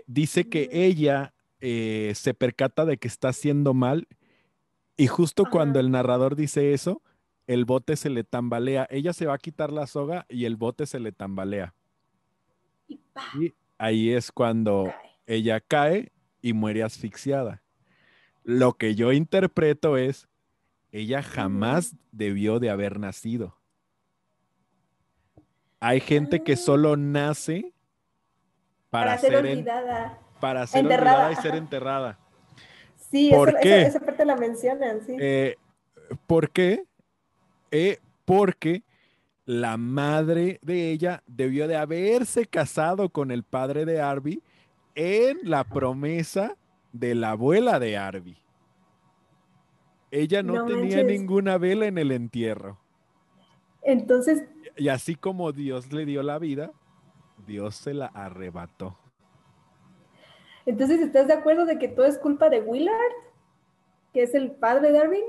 [0.06, 4.06] dice que ella se percata de que está haciendo mal
[5.00, 7.02] y justo cuando el narrador dice eso,
[7.46, 8.88] el bote se le tambalea.
[8.90, 11.72] Ella se va a quitar la soga y el bote se le tambalea.
[12.88, 14.92] Y, ahí es cuando
[15.24, 16.10] ella cae
[16.42, 17.62] y muere asfixiada.
[18.42, 20.28] Lo que yo interpreto es,
[20.90, 23.56] ella jamás debió de haber nacido.
[25.80, 26.56] Hay gente que ah.
[26.56, 27.72] solo nace
[28.90, 30.18] para, ser, olvidada.
[30.40, 32.18] para ser olvidada y ser enterrada.
[33.10, 33.30] Sí,
[33.62, 35.16] Esa, parte la mencionan, sí.
[35.18, 35.56] Eh,
[36.26, 36.84] ¿Por qué?
[37.70, 38.82] Eh, porque
[39.46, 44.42] la madre de ella debió de haberse casado con el padre de Arby
[44.94, 46.56] en la promesa
[46.92, 48.36] de la abuela de Arby.
[50.10, 52.78] Ella no, tenía ninguna vela en el entierro.
[53.82, 54.44] Entonces.
[54.76, 56.72] Y así como Dios le dio la vida,
[57.46, 58.96] Dios se la arrebató.
[60.66, 63.12] Entonces, ¿estás de acuerdo de que todo es culpa de Willard?
[64.12, 65.24] ¿Que es el padre de Darwin?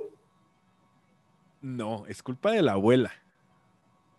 [1.62, 3.12] No, es culpa de la abuela.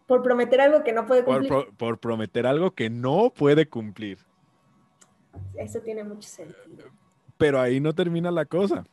[0.06, 1.52] Por prometer algo que no puede cumplir.
[1.76, 4.18] Por, prometer algo que no puede cumplir.
[5.54, 6.88] Eso tiene mucho sentido.
[7.36, 8.86] Pero ahí no termina la cosa.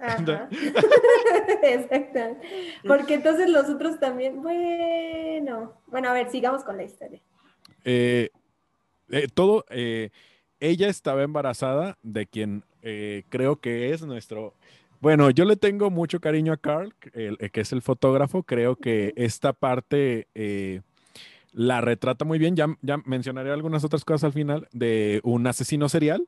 [1.62, 2.36] Exacto.
[2.86, 7.20] Porque entonces los otros también, bueno, bueno, a ver, sigamos con la historia.
[7.84, 8.30] Eh,
[9.10, 10.10] eh, todo, eh,
[10.58, 12.64] ella estaba embarazada de quien
[13.28, 14.54] creo que es nuestro...
[15.00, 18.42] Bueno, yo le tengo mucho cariño a Carl, el, eh, que es el fotógrafo.
[18.42, 20.28] Creo que esta parte
[21.52, 22.56] la retrata muy bien.
[22.56, 26.26] Ya, ya, mencionaré algunas otras cosas al final de un asesino serial,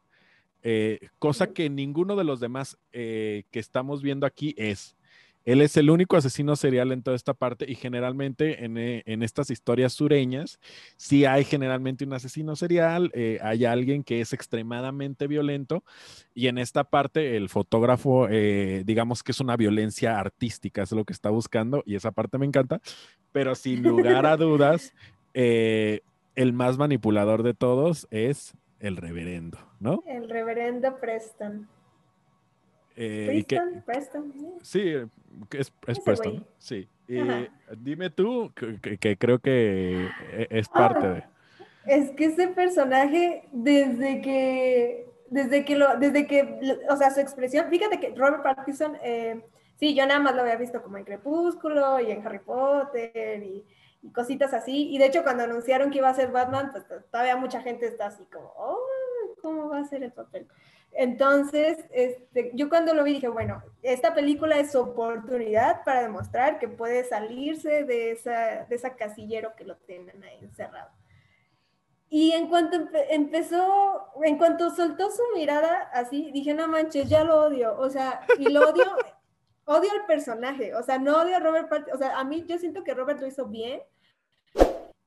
[1.19, 4.97] cosa que ninguno de los demás que estamos viendo aquí es.
[5.45, 9.51] Él es el único asesino serial en toda esta parte y generalmente en, eh, estas
[9.51, 10.61] historias sureñas,
[10.97, 15.85] si hay generalmente un asesino serial, eh, hay alguien que es extremadamente violento
[16.35, 21.05] y en esta parte el fotógrafo, eh, digamos que es una violencia artística, es lo
[21.05, 22.81] que está buscando y esa parte me encanta,
[23.33, 24.95] pero sin lugar a dudas,
[25.35, 30.03] el más manipulador de todos es el reverendo, ¿no?
[30.07, 31.69] El reverendo Preston.
[32.97, 33.45] Eh,
[33.87, 34.25] Preston,
[34.61, 34.93] Sí,
[35.53, 36.45] es, es Preston.
[36.59, 36.87] Sí.
[37.09, 37.21] Y
[37.79, 41.25] dime tú, que, creo que e, es parte de.
[41.87, 47.69] Es que ese personaje, desde que, desde que lo, desde que, o sea, su expresión,
[47.71, 49.43] fíjate que Robert Pattinson, eh,
[49.77, 53.65] sí, yo nada más lo había visto como en Crepúsculo y en Harry Potter y,
[54.11, 54.89] cositas así.
[54.91, 58.07] Y de hecho, cuando anunciaron que iba a ser Batman, pues todavía mucha gente está
[58.07, 58.79] así como, oh,
[59.41, 60.49] ¿cómo va a ser el papel?
[60.95, 66.69] Entonces, este, yo cuando lo vi dije, bueno, esta película es oportunidad para demostrar que
[66.69, 70.91] puede salirse de esa, de esa casillero que lo tienen ahí encerrado.
[72.11, 72.77] Y en cuanto
[73.09, 77.75] empezó, en cuanto soltó su mirada así, dije, no manches, ya lo odio.
[77.79, 78.85] O sea, y lo odio,
[79.65, 80.75] odio al personaje.
[80.75, 81.95] O sea, no odio a Robert Pattinson.
[81.95, 83.81] O sea, a mí yo siento que Robert lo hizo bien.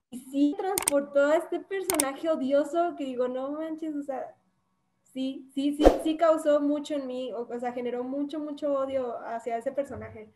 [0.10, 4.34] Y sí transportó a este personaje odioso que digo, no manches, o sea,
[5.04, 7.34] sí, sí, sí, sí causó mucho en mí.
[7.34, 10.32] O, sea, generó mucho, mucho odio hacia ese personaje.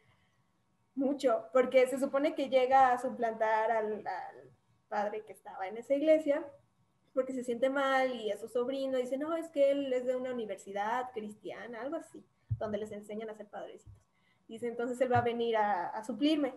[0.96, 4.04] Mucho, porque se supone que llega a suplantar al
[4.90, 6.46] padre que estaba en esa iglesia
[7.14, 10.16] porque se siente mal y a su sobrino dice, no, es que él es de
[10.16, 12.24] una universidad cristiana, algo así,
[12.58, 14.09] donde les enseñan a ser padrecitos.
[14.50, 16.54] Dice, entonces él va a venir a, suplirme.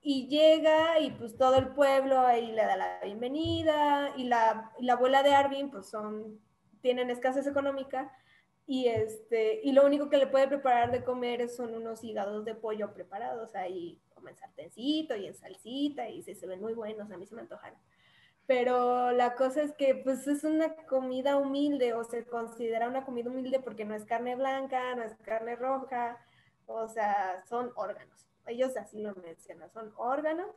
[0.00, 4.92] Y llega y pues todo el pueblo ahí le da la bienvenida y la, la
[4.94, 6.40] abuela de Arvin pues son,
[6.80, 8.12] tienen escasez económica
[8.66, 12.54] y, este, y lo único que le puede preparar de comer son unos hígados de
[12.54, 17.10] pollo preparados ahí como en sartencito y en salsita y se, se ven muy buenos,
[17.10, 17.78] a mí se me antojaron
[18.46, 23.28] pero la cosa es que pues es una comida humilde o se considera una comida
[23.28, 26.16] humilde porque no es carne blanca, no es carne roja,
[26.66, 28.26] o sea, son órganos.
[28.46, 30.48] Ellos así lo mencionan, son órganos.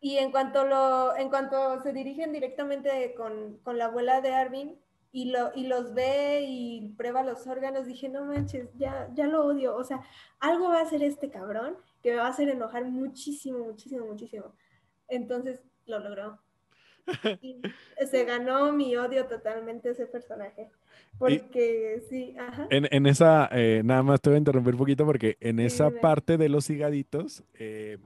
[0.00, 4.78] Y en cuanto, lo, en cuanto se dirigen directamente con, con la abuela de Arvin
[5.12, 9.44] y, lo, y los ve y prueba los órganos, dije, no manches, ya, ya lo
[9.44, 9.76] odio.
[9.76, 10.02] O sea,
[10.38, 14.54] algo va a hacer este cabrón que me va a hacer enojar muchísimo, muchísimo, muchísimo.
[15.08, 16.38] Entonces, lo logró.
[18.10, 20.68] se ganó mi odio totalmente ese personaje.
[21.18, 22.66] Porque sí, ajá.
[22.70, 26.38] En, esa, eh, nada más te voy a interrumpir un poquito porque en esa parte
[26.38, 27.98] de los higaditos, eh,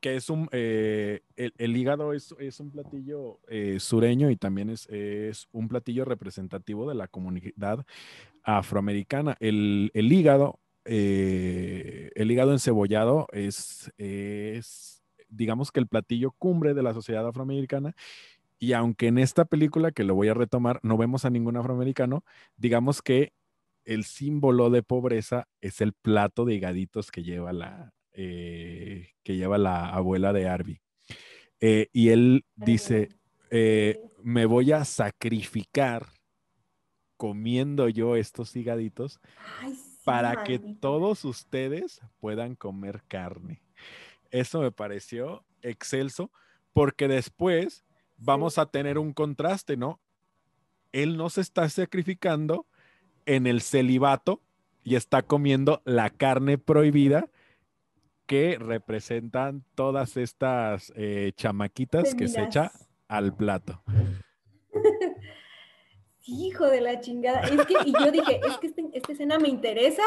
[0.00, 3.40] que es un, eh, el, hígado es, un platillo
[3.78, 7.86] sureño y también es, es, un platillo representativo de la comunidad
[8.42, 9.36] afroamericana.
[9.40, 14.95] El, el hígado, el hígado encebollado es, es
[15.28, 17.94] digamos que el platillo cumbre de la sociedad afroamericana.
[18.58, 22.24] Y aunque en esta película, que lo voy a retomar, no vemos a ningún afroamericano,
[22.56, 23.32] digamos que
[23.84, 29.58] el símbolo de pobreza es el plato de higaditos que lleva la, eh, que lleva
[29.58, 30.80] la abuela de Arby.
[31.60, 33.10] Eh, y él dice,
[33.50, 36.06] eh, me voy a sacrificar
[37.16, 39.20] comiendo yo estos higaditos
[40.04, 43.62] para que todos ustedes puedan comer carne.
[44.30, 46.30] Eso me pareció excelso,
[46.72, 47.84] porque después
[48.16, 50.00] vamos a tener un contraste, ¿no?
[50.92, 52.66] Él no se está sacrificando
[53.26, 54.40] en el celibato
[54.82, 57.28] y está comiendo la carne prohibida
[58.26, 62.72] que representan todas estas eh, chamaquitas que se echa
[63.08, 63.82] al plato.
[66.26, 67.40] Hijo de la chingada.
[67.42, 70.02] Es que, y yo dije, es que este, esta escena me interesa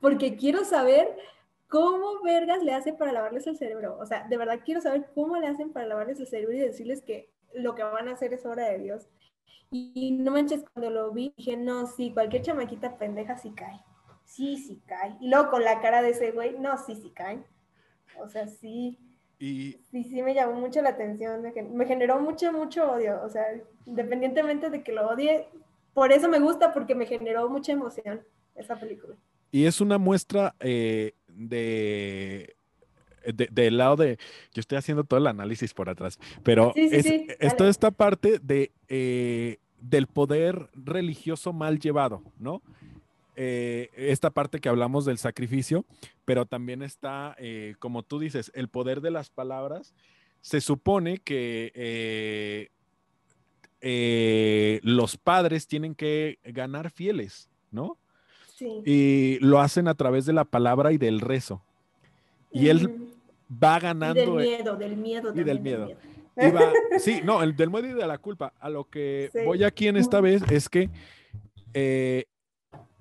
[0.00, 1.16] porque quiero saber
[1.74, 3.98] ¿cómo vergas le hacen para lavarles el cerebro?
[3.98, 7.02] O sea, de verdad quiero saber cómo le hacen para lavarles el cerebro y decirles
[7.02, 9.08] que lo que van a hacer es obra de Dios.
[9.72, 13.80] Y no manches, cuando lo vi, dije, no, sí, cualquier chamaquita pendeja sí cae.
[14.24, 15.16] Sí, sí cae.
[15.20, 17.44] Y luego con la cara de ese güey, no, sí, sí cae.
[18.20, 18.96] O sea, sí.
[19.40, 19.72] Y...
[19.90, 21.42] Sí, sí, me llamó mucho la atención.
[21.72, 23.20] Me generó mucho, mucho odio.
[23.24, 23.46] O sea,
[23.84, 25.48] independientemente de que lo odie,
[25.92, 28.22] por eso me gusta, porque me generó mucha emoción
[28.54, 29.16] esa película.
[29.50, 32.56] Y es una muestra eh, de
[33.32, 34.18] del lado de,
[34.52, 39.58] yo estoy haciendo todo el análisis por atrás, pero es, toda esta parte de, eh,
[39.80, 42.62] del poder religioso mal llevado, ¿no?
[43.36, 45.84] Eh, esta parte que hablamos del sacrificio,
[46.24, 49.94] pero también está, eh, como tú dices, el poder de las palabras.
[50.40, 52.70] Se supone que
[54.82, 57.98] los padres tienen que ganar fieles, ¿no?
[58.60, 61.62] Y lo hacen a través de la palabra y del rezo.
[62.52, 63.12] Y él
[63.50, 64.36] va ganando.
[64.36, 65.32] del miedo, del miedo.
[65.34, 65.88] Y del miedo.
[66.98, 68.52] sí, no, el del miedo y de la culpa.
[68.60, 70.90] A lo que voy aquí en esta vez es que
[71.72, 72.26] eh,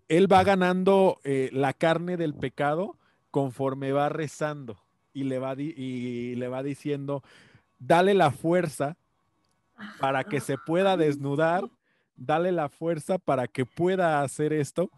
[0.07, 2.97] él va ganando eh, la carne del pecado
[3.31, 4.77] conforme va rezando
[5.13, 7.23] y le va, y le va diciendo,
[7.79, 8.97] dale la fuerza
[9.99, 11.67] para que se pueda desnudar,
[12.15, 14.91] dale la fuerza para que pueda hacer esto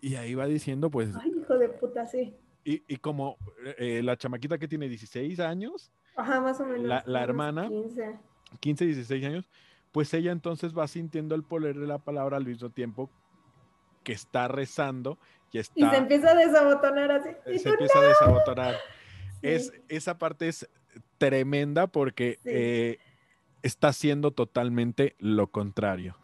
[0.00, 1.14] y ahí va diciendo, pues.
[1.16, 2.34] Ay, hijo de puta, sí.
[2.64, 3.36] Y, y como
[3.78, 5.90] eh, la chamaquita que tiene 16 años.
[6.16, 6.86] Ajá, más o menos.
[6.86, 7.68] La, la hermana.
[7.68, 8.18] 15.
[8.60, 9.48] 15, 16 años.
[9.92, 13.10] Pues ella entonces va sintiendo el poder de la palabra al mismo tiempo
[14.04, 15.18] que está rezando
[15.50, 15.72] y está.
[15.74, 17.30] Y se empieza a desabotonar así.
[17.58, 18.76] Se empieza a desabotonar.
[19.42, 20.68] Es, esa parte es
[21.16, 22.98] tremenda porque eh,
[23.62, 26.16] está haciendo totalmente lo contrario.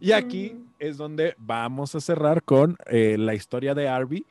[0.00, 4.26] Y aquí es donde vamos a cerrar con eh, la historia de Arby,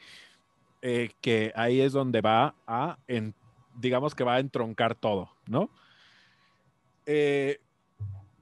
[0.82, 3.34] eh, que ahí es donde va a, en,
[3.76, 5.70] digamos que va a entroncar todo, ¿no?
[7.06, 7.60] Eh,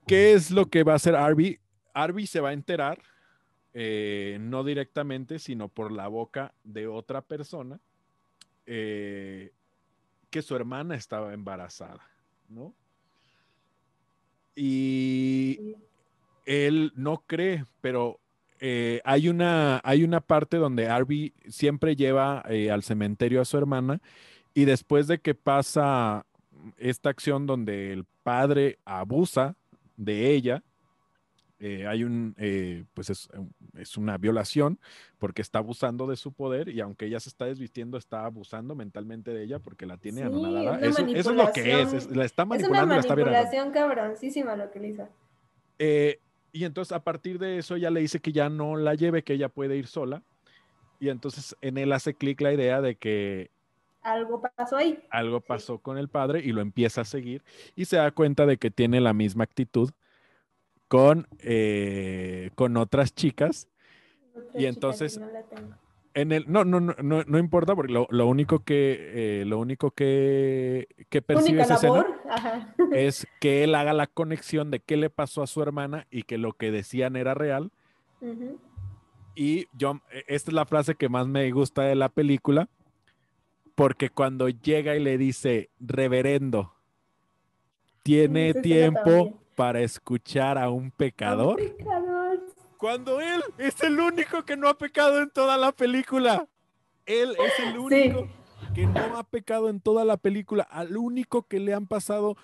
[0.08, 1.60] ¿qué es lo que va a hacer Arby?
[1.94, 3.02] Arby se va a enterar,
[3.74, 7.80] no directamente, sino por la boca de otra persona,
[8.66, 9.52] que
[10.42, 12.02] su hermana estaba embarazada,
[12.50, 12.74] ¿no?
[14.62, 15.78] Y
[16.46, 18.20] él no cree, pero
[18.60, 24.02] eh, hay, una, hay una parte donde Arby siempre lleva al cementerio a su hermana
[24.54, 26.26] y después de que pasa
[26.78, 29.56] esta acción donde el padre abusa
[29.96, 30.62] de ella,
[31.62, 33.30] eh, hay un, eh, pues es,
[33.78, 34.80] es, una violación
[35.18, 39.34] porque está abusando de su poder y aunque ella se está desvistiendo, está abusando mentalmente
[39.34, 40.80] de ella porque la tiene anonadada.
[40.80, 42.96] Eso, es lo que es, la está manipulando.
[42.96, 45.10] Es una manipulación cabroncísima lo que le hizo.
[45.80, 46.22] Eh,
[46.54, 49.34] y entonces a partir de eso ella le dice que ya no la lleve, que
[49.34, 50.24] ella puede ir sola.
[51.02, 53.52] Y entonces en él hace clic la idea de que
[54.02, 55.04] algo pasó ahí.
[55.10, 57.44] Algo pasó con el padre y lo empieza a seguir
[57.76, 59.92] y se da cuenta de que tiene la misma actitud
[60.90, 63.70] con, eh, con otras chicas.
[64.54, 65.28] y entonces, no
[66.14, 69.92] en el, no, no, no, no, importa porque lo, lo único que, eh, lo único
[69.92, 72.06] que, que percibe esa escena
[72.92, 76.38] es que él haga la conexión de qué le pasó a su hermana y que
[76.38, 77.72] lo que decían era real.
[79.36, 82.70] Y yo, e, esta es la frase que más me gusta de la película,
[83.76, 86.74] porque cuando llega y le dice, reverendo,
[88.04, 91.60] ¿tiene tiempo para escuchar a un pecador?
[92.78, 96.48] Cuando él es el único que no ha pecado en toda la película.
[97.06, 98.30] Él es el único
[98.74, 100.64] que no ha pecado en toda la película.
[100.64, 102.38] Al único que le han pasado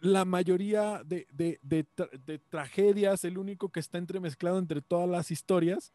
[0.00, 5.92] la mayoría de, de tragedias, el único que está entremezclado entre todas las historias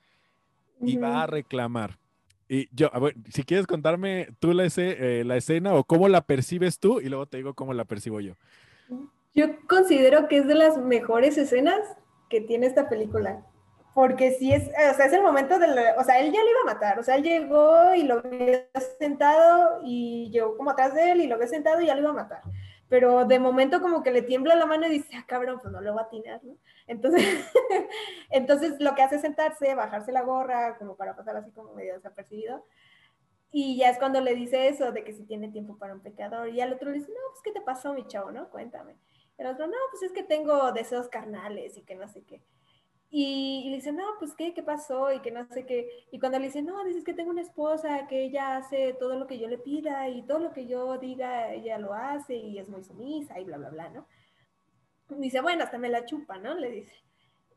[0.79, 1.99] y va a reclamar.
[2.47, 2.89] Y yo,
[3.29, 7.25] si quieres contarme tú la, eh, la escena o cómo la percibes tú y luego
[7.25, 8.35] te digo cómo la percibo yo.
[9.33, 11.79] Yo considero que es de las mejores escenas
[12.29, 13.45] que tiene esta película.
[13.93, 15.67] Porque sí es, o sea, es el momento de,
[15.97, 18.59] o sea, él ya lo iba a matar, o sea, él llegó y lo vio
[18.97, 22.11] sentado y llegó como atrás de él y lo ve sentado y ya lo iba
[22.11, 22.41] a matar.
[22.87, 25.81] Pero de momento como que le tiembla la mano y dice, ah, cabrón, pues no
[25.81, 26.55] lo va a atinar, ¿no?
[26.87, 27.23] Entonces,
[28.29, 31.93] entonces lo que hace es sentarse, bajarse la gorra, como para pasar así como medio
[31.93, 32.65] desapercibido.
[33.51, 36.49] Y ya es cuando le dice eso, de que si tiene tiempo para un pecador.
[36.49, 38.49] Y al otro le dice, no, pues, ¿qué te pasó, mi chavo, no?
[38.49, 38.95] Cuéntame.
[39.39, 42.43] El otro, no, pues es que tengo deseos carnales y que no sé qué.
[43.09, 44.53] Y, le dice, no, pues ¿qué?
[44.53, 45.13] ¿Qué pasó?
[45.13, 45.89] Y que no sé qué.
[46.11, 49.27] Y cuando le dice, no, dices que tengo una esposa, que ella hace todo lo
[49.27, 52.67] que yo le pida y todo lo que yo diga, ella lo hace y es
[52.67, 54.05] muy sumisa y bla, bla, bla, ¿no?
[55.17, 56.53] dice, bueno, hasta me la chupa, ¿no?
[56.55, 56.93] Le dice.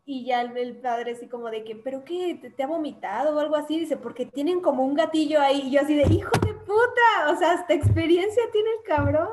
[0.04, 2.34] Y ya el, padre así como de que, ¿pero qué?
[2.56, 3.78] ¿Te, ha vomitado o algo así?
[3.78, 5.62] Dice, porque tienen como un gatillo ahí.
[5.66, 9.28] Y yo así de, hijo de puta, o sea, hasta experiencia tiene el cabrón.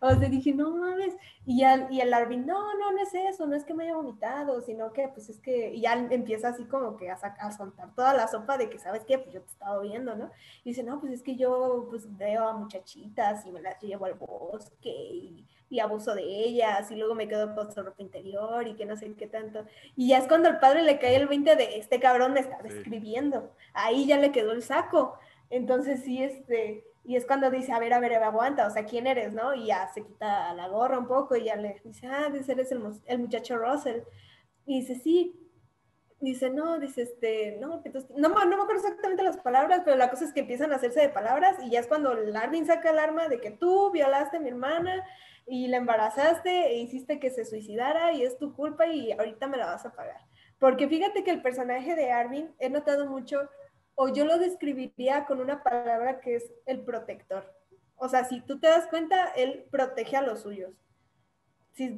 [0.00, 1.14] O sea, dije, no mames.
[1.46, 3.96] Y, ya, y el Arvin, no, no, no es eso, no es que me haya
[3.96, 7.94] vomitado, sino que pues es que, y ya empieza así como que a, a soltar
[7.94, 9.18] toda la sopa de que, ¿sabes qué?
[9.18, 10.30] Pues yo te estaba viendo, ¿no?
[10.64, 14.06] Y dice, no, pues es que yo pues veo a muchachitas y me las llevo
[14.06, 18.66] al bosque y y abuso de ellas y luego me quedo con su ropa interior
[18.68, 19.64] y que no sé qué tanto.
[19.96, 22.58] Y ya es cuando el padre le cae el 20 de este cabrón me está
[22.62, 23.50] describiendo.
[23.72, 25.18] Ahí ya le quedó el saco.
[25.50, 29.06] Entonces sí, este, y es cuando dice, a ver, a ver, aguanta, o sea, ¿quién
[29.06, 29.54] eres, no?
[29.54, 32.72] Y ya se quita la gorra un poco y ya le dice, ah, dice, eres
[32.72, 34.02] el, el muchacho Russell.
[34.64, 35.40] Y dice, sí.
[36.20, 37.82] Dice, no, dice, este, no,
[38.16, 41.00] no, no me acuerdo exactamente las palabras, pero la cosa es que empiezan a hacerse
[41.00, 44.40] de palabras y ya es cuando Larvin saca el arma de que tú violaste a
[44.40, 45.04] mi hermana
[45.46, 49.58] y la embarazaste e hiciste que se suicidara y es tu culpa y ahorita me
[49.58, 50.20] la vas a pagar.
[50.58, 53.50] Porque fíjate que el personaje de Arvin he notado mucho,
[53.94, 57.52] o yo lo describiría con una palabra que es el protector.
[57.96, 60.72] O sea, si tú te das cuenta, él protege a los suyos.
[61.72, 61.96] Si,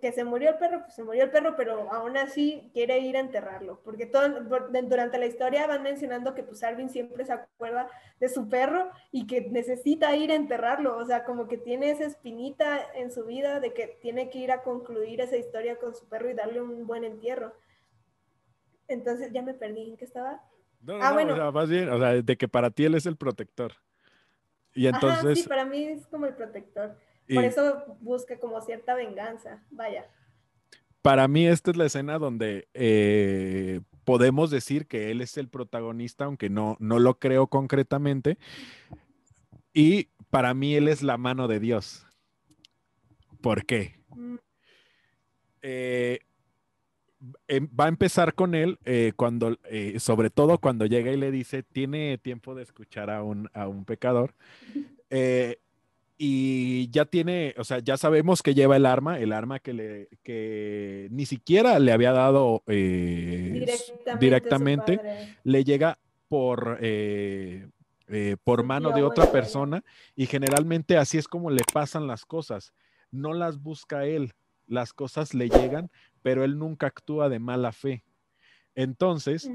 [0.00, 3.16] que se murió el perro, pues se murió el perro, pero aún así quiere ir
[3.16, 7.90] a enterrarlo, porque todo, durante la historia van mencionando que pues Arvin siempre se acuerda
[8.18, 12.04] de su perro y que necesita ir a enterrarlo, o sea, como que tiene esa
[12.04, 16.08] espinita en su vida de que tiene que ir a concluir esa historia con su
[16.08, 17.52] perro y darle un buen entierro.
[18.88, 20.42] Entonces ya me perdí, ¿en qué estaba?
[21.00, 21.34] Ah, bueno.
[21.34, 23.72] O sea, más bien, o sea, de que para ti él es el protector.
[24.74, 25.40] Y entonces...
[25.40, 26.96] sí, para mí es como el protector.
[27.32, 30.06] Por eso busca como cierta venganza, vaya.
[31.02, 36.24] Para mí esta es la escena donde eh, podemos decir que él es el protagonista,
[36.24, 38.38] aunque no, no lo creo concretamente.
[39.72, 42.06] Y para mí él es la mano de Dios.
[43.40, 44.00] ¿Por qué?
[44.14, 44.36] Mm.
[45.62, 46.20] Eh,
[47.50, 49.58] va a empezar con él eh, cuando,
[49.98, 53.84] sobre todo cuando llega y le dice, tiene tiempo de escuchar a un, a un
[53.84, 54.34] pecador
[56.18, 60.08] y ya tiene, o sea, ya sabemos que lleva el arma, el arma que, le,
[60.22, 63.66] que ni siquiera le había dado eh,
[64.18, 65.00] directamente,
[65.44, 65.98] le llega
[66.28, 67.68] por, eh,
[68.08, 72.72] eh, por mano de otra persona y generalmente así es como le pasan las cosas.
[73.10, 74.32] No las busca él,
[74.66, 75.90] las cosas le llegan,
[76.22, 78.04] pero él nunca actúa de mala fe.
[78.74, 79.50] Entonces,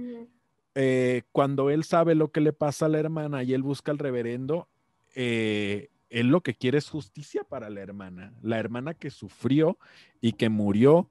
[1.32, 4.70] cuando él sabe lo que le pasa a la hermana y él busca al reverendo,
[5.16, 9.78] eh, él lo que quiere es justicia para la hermana, la hermana que sufrió
[10.20, 11.09] y que murió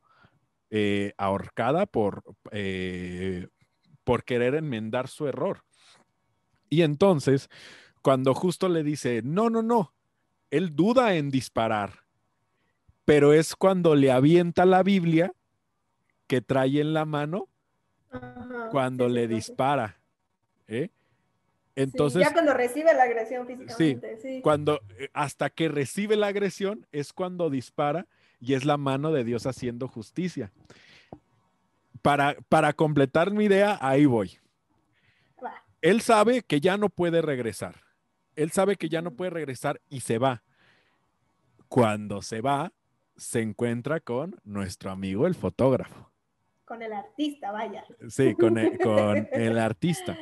[0.71, 2.23] eh, ahorcada por,
[2.53, 3.49] eh,
[4.05, 5.65] por querer enmendar su error.
[6.69, 7.49] Y entonces,
[8.03, 9.95] cuando justo le dice, no, no, no,
[10.51, 12.05] él duda en disparar,
[13.11, 15.33] pero es cuando le avienta la Biblia
[16.29, 17.49] que trae en la mano,
[18.71, 19.99] cuando le dispara.
[20.69, 20.91] ¿eh?
[21.75, 24.21] Entonces, ya cuando recibe la agresión físicamente.
[24.23, 28.07] Sí, Cuando, eh, hasta que recibe la agresión es cuando dispara
[28.39, 30.53] y es la mano de Dios haciendo justicia.
[32.03, 34.39] Para, para completar mi idea, ahí voy.
[35.81, 37.75] Él sabe que ya no puede regresar.
[38.37, 40.45] Él sabe que ya no puede regresar y se va.
[41.69, 42.73] Cuando se va,
[43.21, 46.11] se encuentra con nuestro amigo el fotógrafo.
[46.65, 47.85] Con el artista, vaya.
[48.09, 50.17] Sí, con con el artista.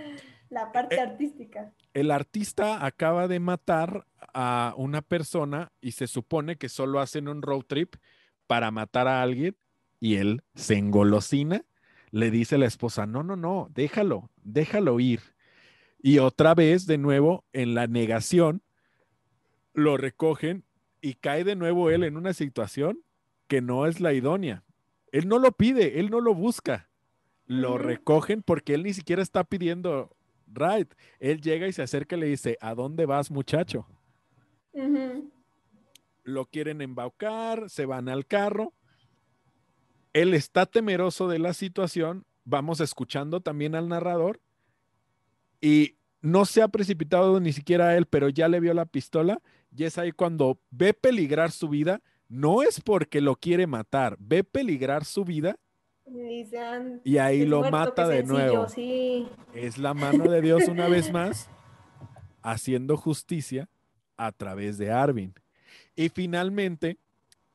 [0.50, 1.72] La parte eh, artística.
[1.94, 7.40] El artista acaba de matar a una persona y se supone que solo hacen un
[7.40, 7.94] road trip
[8.48, 9.56] para matar a alguien
[10.00, 11.64] y él se engolosina,
[12.10, 15.20] le dice a la esposa, no, no, no, déjalo, déjalo ir.
[16.02, 18.62] Y otra vez, de nuevo, en la negación,
[19.72, 20.64] lo recogen
[21.00, 23.00] y cae de nuevo él en una situación
[23.46, 24.62] que no es la idónea.
[25.12, 26.88] Él no lo pide, él no lo busca.
[27.46, 30.14] Lo recogen porque él ni siquiera está pidiendo
[30.46, 30.92] right.
[31.18, 33.86] Él llega y se acerca y le dice, ¿a dónde vas muchacho?
[36.24, 38.74] Lo quieren embaucar, se van al carro.
[40.12, 42.26] Él está temeroso de la situación.
[42.44, 44.40] Vamos escuchando también al narrador.
[45.60, 49.40] Y no se ha precipitado ni siquiera a él, pero ya le vio la pistola.
[49.76, 52.00] Y es ahí cuando ve peligrar su vida.
[52.28, 55.58] No es porque lo quiere matar, ve peligrar su vida
[57.04, 58.66] y ahí lo mata de nuevo.
[59.54, 61.48] Es la mano de Dios una vez más
[62.42, 63.68] haciendo justicia
[64.16, 65.34] a través de Arvin.
[65.94, 66.98] Y finalmente,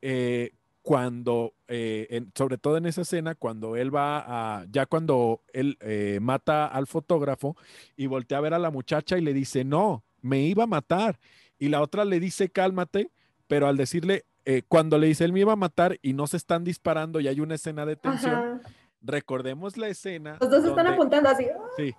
[0.02, 0.52] eh,
[0.82, 4.24] cuando, eh, sobre todo en esa escena, cuando él va
[4.58, 7.56] a, ya cuando él eh, mata al fotógrafo
[7.96, 11.18] y voltea a ver a la muchacha y le dice, no, me iba a matar.
[11.58, 13.10] Y la otra le dice, cálmate,
[13.46, 16.36] pero al decirle, eh, cuando le dice él me iba a matar y no se
[16.36, 18.60] están disparando y hay una escena de tensión,
[19.00, 20.36] recordemos la escena.
[20.40, 21.46] Los dos están apuntando así.
[21.76, 21.94] Sí,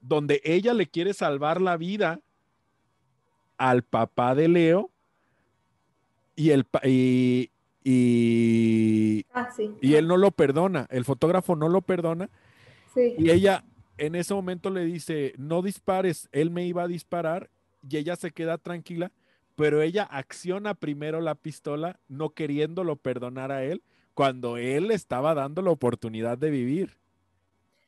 [0.00, 2.20] donde ella le quiere salvar la vida
[3.58, 4.90] al papá de Leo
[6.36, 7.50] y el y,
[7.84, 9.48] y, ah,
[9.80, 12.30] y él no lo perdona, el fotógrafo no lo perdona.
[12.96, 13.64] Y ella
[13.98, 17.50] en ese momento le dice, no dispares, él me iba a disparar
[17.88, 19.12] y ella se queda tranquila
[19.56, 23.82] pero ella acciona primero la pistola no queriéndolo perdonar a él
[24.14, 26.96] cuando él estaba dando la oportunidad de vivir.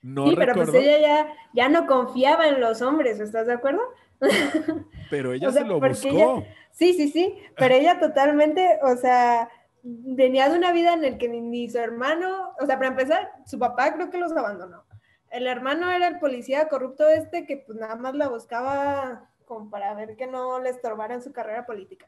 [0.03, 3.81] No sí, pero pues ella ya, ya, no confiaba en los hombres, ¿estás de acuerdo?
[5.11, 6.45] Pero ella se lo buscó.
[6.71, 9.51] sí, sí, sí, pero ella totalmente, o sea,
[9.83, 13.31] venía de una vida en la que ni, ni, su hermano, o sea, para empezar,
[13.45, 14.85] su papá creo que los abandonó.
[15.31, 19.95] El hermano era el policía corrupto este que pues nada más la buscaba como para
[19.95, 22.07] ver que no le estorbaran su carrera política.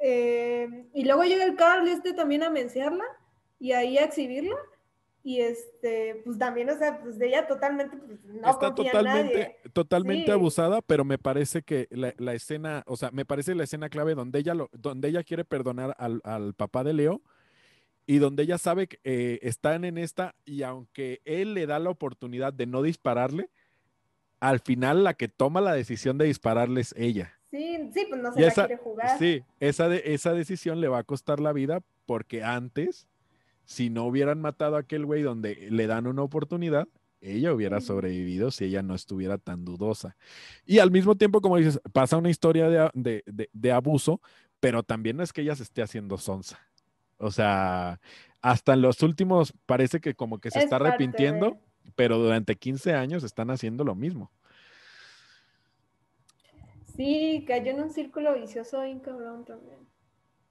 [0.00, 3.04] Eh, y luego llega el Carl este también a menciarla
[3.60, 4.56] y ahí a exhibirla.
[5.22, 10.30] Y este, pues también, o sea, pues de ella totalmente, pues, no Está totalmente, totalmente
[10.32, 14.40] abusada, pero me parece que la, escena, o sea, me parece la escena clave donde
[14.40, 17.22] ella, lo, donde ella quiere perdonar al, al papá de Leo
[18.06, 21.90] y donde ella sabe que eh, están en esta y aunque él le da la
[21.90, 23.48] oportunidad de no dispararle,
[24.44, 27.32] al final la que toma la decisión de dispararle es ella.
[27.50, 29.18] Sí, sí, pues no se la quiere jugar.
[29.18, 33.08] Sí, esa, de, esa decisión le va a costar la vida porque antes,
[33.64, 36.88] si no hubieran matado a aquel güey donde le dan una oportunidad,
[37.22, 40.14] ella hubiera sobrevivido si ella no estuviera tan dudosa.
[40.66, 44.20] Y al mismo tiempo, como dices, pasa una historia de, abuso,
[44.60, 46.58] pero también no es que ella se esté haciendo sonsa.
[47.16, 47.98] O sea,
[48.42, 51.58] hasta en los últimos parece que como que se está arrepintiendo
[51.96, 54.30] pero durante 15 años están haciendo lo mismo.
[56.96, 59.78] Sí, cayó en un círculo vicioso bien cabrón también.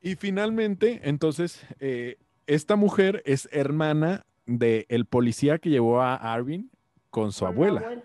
[0.02, 2.18] Y finalmente, entonces, eh,
[2.48, 6.70] esta mujer es hermana del el policía que llevó a Arvin
[7.10, 8.04] con su abuela.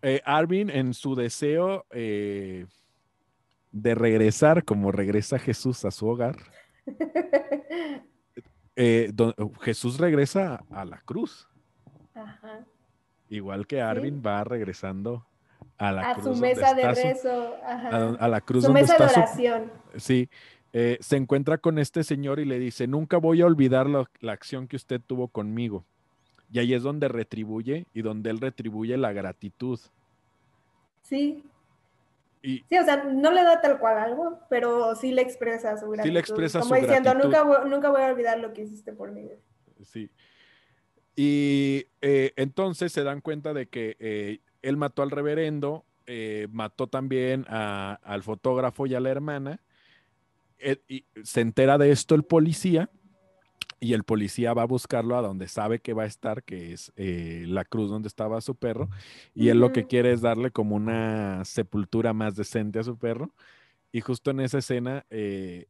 [0.00, 2.66] Eh, Arvin, en su deseo, eh,
[3.72, 6.36] de regresar como regresa Jesús a su hogar,
[8.78, 9.12] eh,
[9.60, 11.48] Jesús regresa a la cruz.
[13.28, 15.26] Igual que Arvin va regresando
[15.76, 16.26] a la cruz.
[16.26, 17.54] A su mesa de rezo.
[17.64, 19.72] A, la cruz su mesa de oración.
[19.96, 20.30] sí.
[20.74, 24.68] Eh, se encuentra con este señor y le dice, nunca voy a olvidar la acción
[24.68, 25.84] que usted tuvo conmigo.
[26.52, 29.80] Y ahí es donde retribuye y donde él retribuye la gratitud.
[31.02, 31.42] Sí.
[32.68, 36.08] Sí, o sea, no le da tal cual algo, pero sí le expresa su gratitud.
[36.08, 39.28] Sí le expresa Como diciendo, Nunca, nunca voy a olvidar lo que hiciste por mí.
[39.84, 40.10] Sí.
[41.14, 46.86] Y eh, entonces se dan cuenta de que eh, él mató al reverendo, eh, mató
[46.86, 49.60] también al fotógrafo y a la hermana.
[50.88, 52.88] y se entera de esto el policía
[53.80, 56.92] y el policía va a buscarlo a donde sabe que va a estar, que es
[56.96, 58.88] eh, la cruz donde estaba su perro,
[59.34, 63.32] y él lo que quiere es darle como una sepultura más decente a su perro.
[63.92, 65.66] Y justo en esa escena, eh,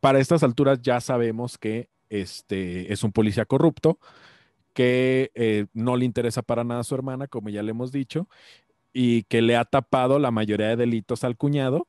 [0.00, 3.98] para estas alturas ya sabemos que este es un policía corrupto,
[4.72, 8.28] que eh, no le interesa para nada a su hermana, como ya le hemos dicho,
[8.92, 11.88] y que le ha tapado la mayoría de delitos al cuñado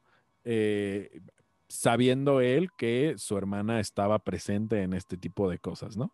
[1.68, 6.14] sabiendo él que su hermana estaba presente en este tipo de cosas, ¿no?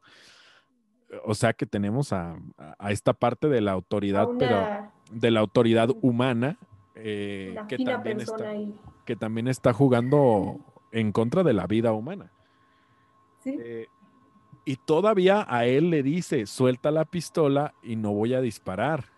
[1.26, 2.38] O sea que tenemos a,
[2.90, 6.58] esta parte de la autoridad, pero de la autoridad humana,
[6.96, 8.54] eh, que, también está,
[9.06, 10.60] que también está jugando
[10.92, 12.32] en contra de la vida humana.
[13.44, 13.56] ¿Sí?
[13.60, 13.88] Eh,
[14.66, 19.13] y todavía a él le dice, suelta la pistola y no voy a disparar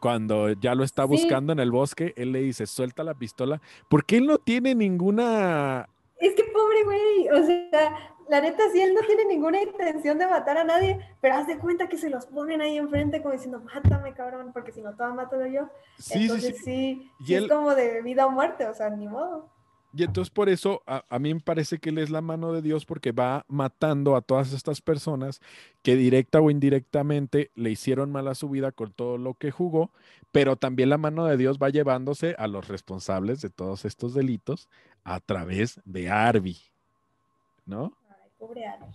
[0.00, 4.16] cuando ya lo está buscando en el bosque, él le dice, suelta la pistola, porque
[4.16, 5.88] él no tiene ninguna...
[6.18, 10.26] Es que pobre güey, o sea, la neta sí, él no tiene ninguna intención de
[10.26, 13.60] matar a nadie, pero haz de cuenta que se los ponen ahí enfrente como diciendo,
[13.60, 15.68] mátame cabrón, porque si no, todo mato yo.
[15.98, 19.48] Sí, Entonces sí, sí, es como de vida o muerte, o sea, ni modo.
[19.92, 22.86] Y entonces por eso a, mí me parece que él es la mano de Dios
[22.86, 25.40] porque va matando a todas estas personas
[25.82, 29.90] que directa o indirectamente le hicieron mal a su vida con todo lo que jugó,
[30.30, 34.68] pero también la mano de Dios va llevándose a los responsables de todos estos delitos
[35.02, 36.56] a través de Arby,
[37.66, 37.92] ¿no?
[38.08, 38.86] Ay, pobre Arby.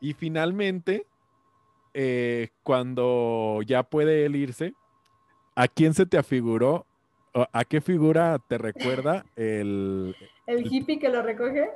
[0.00, 1.06] Y finalmente,
[1.92, 4.72] eh, cuando ya puede él irse,
[5.54, 6.86] ¿a quién se te afiguró
[7.52, 10.16] ¿A qué figura te recuerda el...
[10.46, 11.70] ¿El hippie que lo recoge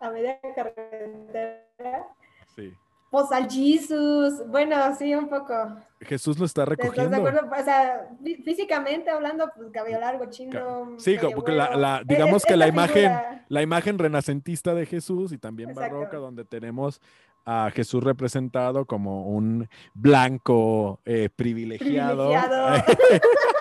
[0.00, 2.08] a media carretera?
[2.56, 2.72] Sí.
[3.12, 5.52] Pues al Jesús, bueno, sí, un poco.
[6.00, 7.10] Jesús lo está recogiendo.
[7.10, 7.40] De acuerdo?
[7.46, 8.08] O sea,
[8.42, 10.94] físicamente hablando, pues cabello largo, chino.
[10.96, 13.12] Sí, porque la, digamos que la imagen,
[13.48, 17.02] la imagen renacentista de Jesús y también barroca, donde tenemos
[17.44, 22.30] a Jesús representado como un blanco eh, privilegiado.
[22.30, 22.82] privilegiado.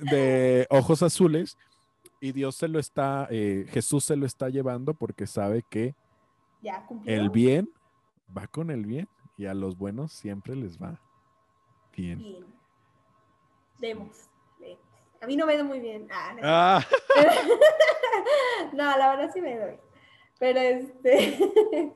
[0.00, 1.56] de ojos azules
[2.20, 5.94] y Dios se lo está, eh, Jesús se lo está llevando porque sabe que
[7.04, 7.70] el bien
[8.36, 11.00] va con el bien y a los buenos siempre les va
[11.96, 12.18] bien.
[12.18, 12.44] bien.
[13.78, 14.28] Vemos,
[15.20, 16.08] A mí no me doy muy bien.
[16.10, 16.40] Ah, no.
[16.42, 16.86] Ah.
[18.72, 19.78] no, la verdad sí me doy.
[20.38, 21.38] Pero este,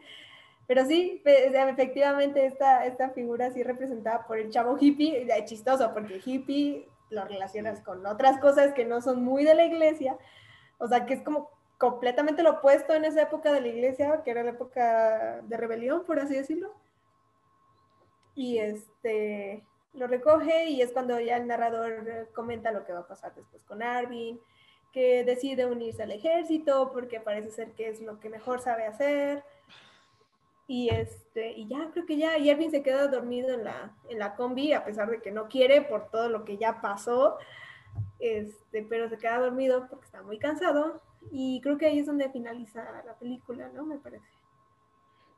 [0.66, 6.88] pero sí, efectivamente esta, esta figura así representada por el chavo hippie, chistoso, porque hippie
[7.12, 10.18] lo relacionas con otras cosas que no son muy de la iglesia,
[10.78, 14.30] o sea, que es como completamente lo opuesto en esa época de la iglesia, que
[14.30, 16.74] era la época de rebelión, por así decirlo.
[18.34, 23.06] Y este lo recoge y es cuando ya el narrador comenta lo que va a
[23.06, 24.40] pasar después con Arvin,
[24.92, 29.44] que decide unirse al ejército porque parece ser que es lo que mejor sabe hacer
[30.66, 34.34] y, este, y ya, creo que ya, y se queda dormido en la, en la
[34.34, 37.36] combi, a pesar de que no quiere por todo lo que ya pasó,
[38.18, 41.02] este, pero se queda dormido porque está muy cansado.
[41.30, 43.84] Y creo que ahí es donde finaliza la película, ¿no?
[43.84, 44.26] Me parece.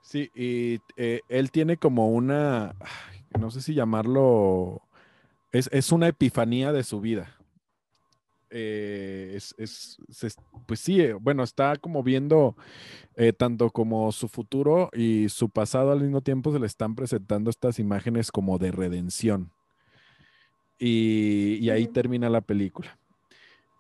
[0.01, 2.75] Sí, y eh, él tiene como una,
[3.39, 4.83] no sé si llamarlo,
[5.51, 7.39] es, es una epifanía de su vida.
[8.57, 9.99] Eh, es,
[10.67, 12.55] pues sí, eh, bueno, está como viendo
[13.17, 17.51] eh, tanto como su futuro y su pasado al mismo tiempo se le están presentando
[17.51, 19.51] estas imágenes como de redención.
[20.79, 22.97] Y, ahí termina la película.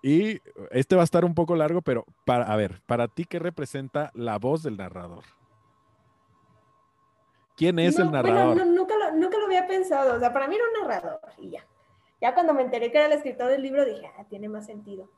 [0.03, 0.41] Y
[0.73, 4.11] este va a estar un poco largo, pero para, a ver, para ti, ¿qué representa
[4.15, 5.23] la voz del narrador?
[7.57, 8.67] ¿Quién es el narrador?
[8.67, 10.17] nunca, lo, nunca lo había pensado.
[10.17, 11.65] O sea, para mí era un narrador y ya.
[12.25, 15.11] Ya cuando me enteré que era el escritor del libro, dije, ah, tiene más sentido.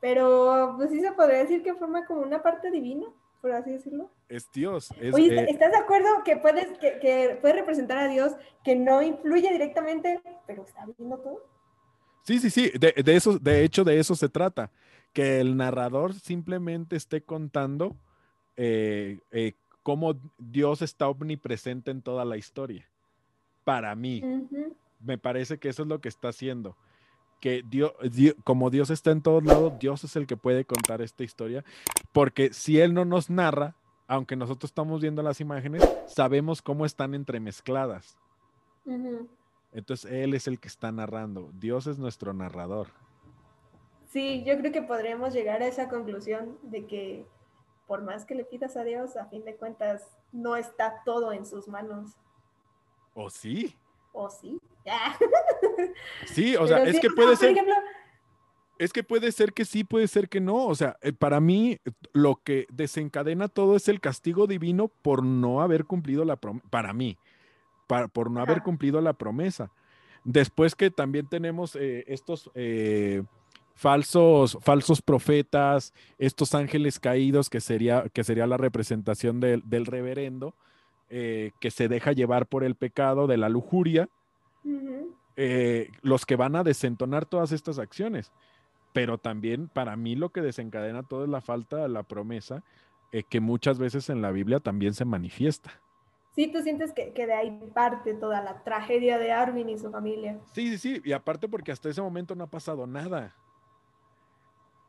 [0.00, 3.04] Pero, pues sí se podría decir que forma como una parte divina,
[3.40, 4.12] por así decirlo.
[4.28, 4.92] Es Dios.
[5.12, 9.50] Oye, eh, ¿estás de acuerdo que puedes, que, puede representar a Dios que no influye
[9.50, 11.44] directamente, pero está viendo todo?
[12.22, 14.70] Sí, sí, sí, de, de, eso, de hecho de eso se trata,
[15.12, 17.96] que el narrador simplemente esté contando
[18.56, 22.88] eh, eh, cómo Dios está omnipresente en toda la historia.
[23.64, 24.22] Para mí,
[25.02, 26.76] me parece que eso es lo que está haciendo.
[27.40, 27.92] Que Dios,
[28.44, 31.64] como Dios está en todos lados, Dios es el que puede contar esta historia,
[32.12, 33.74] porque si Él no nos narra,
[34.06, 38.16] aunque nosotros estamos viendo las imágenes, sabemos cómo están entremezcladas.
[39.72, 41.50] Entonces Él es el que está narrando.
[41.54, 42.88] Dios es nuestro narrador.
[44.06, 47.26] Sí, yo creo que podríamos llegar a esa conclusión de que
[47.86, 51.46] por más que le pidas a Dios, a fin de cuentas no está todo en
[51.46, 52.12] sus manos.
[53.14, 53.76] ¿O sí?
[54.12, 54.60] ¿O sí?
[56.26, 57.56] Sí, o sea, es que puede ser...
[58.78, 60.66] es que puede ser que sí, puede ser que no.
[60.66, 61.78] O sea, eh, para mí
[62.12, 66.66] lo que desencadena todo es el castigo divino por no haber cumplido la promesa.
[66.70, 67.16] Para mí
[68.12, 69.70] por no haber cumplido la promesa.
[70.24, 73.22] Después que también tenemos eh, estos eh,
[73.74, 80.54] falsos, falsos profetas, estos ángeles caídos, que sería, que sería la representación del, reverendo,
[81.10, 84.08] eh, que se deja llevar por el pecado de la lujuria,
[86.02, 88.32] los que van a desentonar todas estas acciones.
[88.92, 92.62] Pero también para mí lo que desencadena todo es la falta de la promesa,
[93.28, 95.72] que muchas veces en la Biblia también se manifiesta.
[96.34, 100.40] Sí, tú sientes que, de ahí parte toda la tragedia de Armin y su familia.
[100.52, 103.34] Sí, sí, sí, y aparte porque hasta ese momento no ha pasado nada.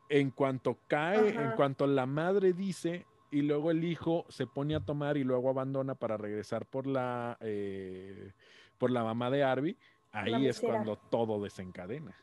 [0.08, 4.80] En cuanto cae, en cuanto la madre dice y luego el hijo se pone a
[4.80, 8.32] tomar y luego abandona para regresar por la, eh,
[8.78, 9.76] por la mamá de Arby,
[10.12, 12.14] ahí es cuando todo desencadena.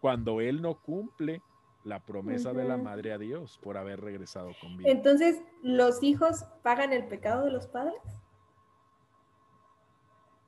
[0.00, 1.42] Cuando él no cumple
[1.84, 4.90] la promesa de la madre a Dios por haber regresado con vida.
[4.90, 8.00] Entonces, ¿los hijos pagan el pecado de los padres?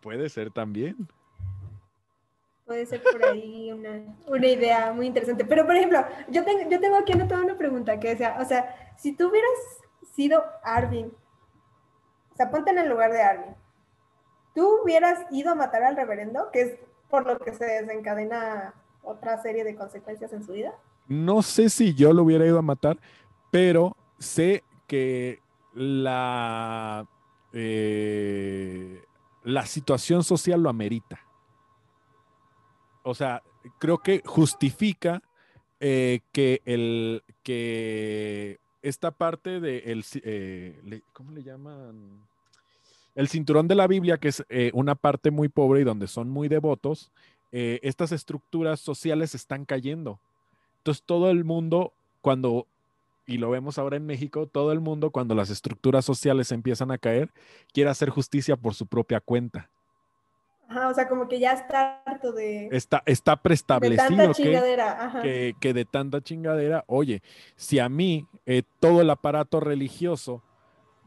[0.00, 1.08] Puede ser también.
[2.66, 5.44] Puede ser por ahí una, idea muy interesante.
[5.44, 8.94] Pero, por ejemplo, yo tengo, yo tengo aquí anotada una pregunta que sea, o sea,
[8.98, 9.50] si tú hubieras
[10.14, 11.12] sido Arvin,
[12.32, 13.54] o sea, ponte en el lugar de Arvin,
[14.58, 16.78] ¿tú hubieras ido a matar al reverendo, que es
[17.08, 20.74] por lo que se desencadena otra serie de consecuencias en su vida?
[21.06, 22.98] No sé si yo lo hubiera ido a matar,
[23.52, 25.40] pero sé que
[25.74, 27.06] la,
[27.52, 29.00] eh,
[29.44, 31.20] la situación social lo amerita.
[33.04, 33.44] O sea,
[33.78, 35.22] creo que justifica
[35.78, 42.27] eh, que, el, que esta parte de el, eh, ¿cómo le llaman?
[43.18, 46.46] El cinturón de la Biblia, que es una parte muy pobre y donde son muy
[46.46, 47.10] devotos,
[47.50, 50.20] estas estructuras sociales están cayendo.
[50.76, 52.68] Entonces todo el mundo, cuando,
[53.26, 56.98] y lo vemos ahora en México, todo el mundo cuando las estructuras sociales empiezan a
[56.98, 57.30] caer,
[57.72, 59.68] quiere hacer justicia por su propia cuenta.
[60.68, 62.68] Ajá, o sea, como que ya está harto de...
[62.70, 67.20] Está, está preestablecido que, que, de tanta chingadera, oye,
[67.56, 70.40] si a mí eh, todo el aparato religioso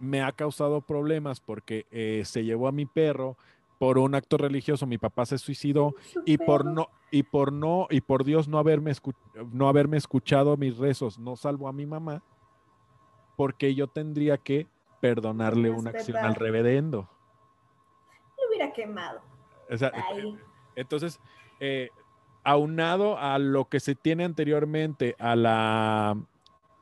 [0.01, 3.37] me ha causado problemas porque eh, se llevó a mi perro,
[3.77, 5.95] por un acto religioso mi papá se suicidó
[6.25, 8.91] y por no y por no y por Dios no haberme
[9.51, 12.21] no haberme escuchado mis rezos no salvo a mi mamá
[13.35, 14.67] porque yo tendría que
[14.99, 17.09] perdonarle una acción al reverendo.
[18.37, 19.19] Lo hubiera quemado.
[20.75, 21.19] entonces,
[21.59, 21.89] eh,
[22.43, 26.17] aunado a lo que se tiene anteriormente a la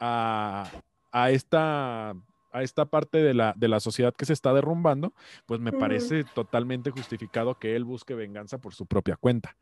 [0.01, 0.69] a,
[1.11, 2.13] a esta
[2.51, 5.13] a esta parte de la, de la sociedad que se está derrumbando,
[5.45, 9.55] pues me parece totalmente justificado que él busque venganza por su propia cuenta.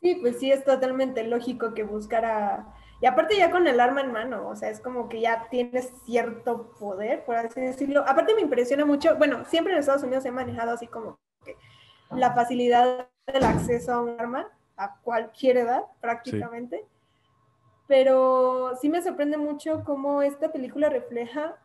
[0.00, 4.12] Sí, pues sí, es totalmente lógico que buscara, y aparte ya con el arma en
[4.12, 8.04] mano, o sea, es como que ya tienes cierto poder, por así decirlo.
[8.06, 11.56] Aparte me impresiona mucho, bueno, siempre en Estados Unidos se ha manejado así como que
[12.10, 16.84] la facilidad del acceso a un arma a cualquier edad prácticamente.
[17.86, 21.56] Pero sí me sorprende mucho cómo esta película refleja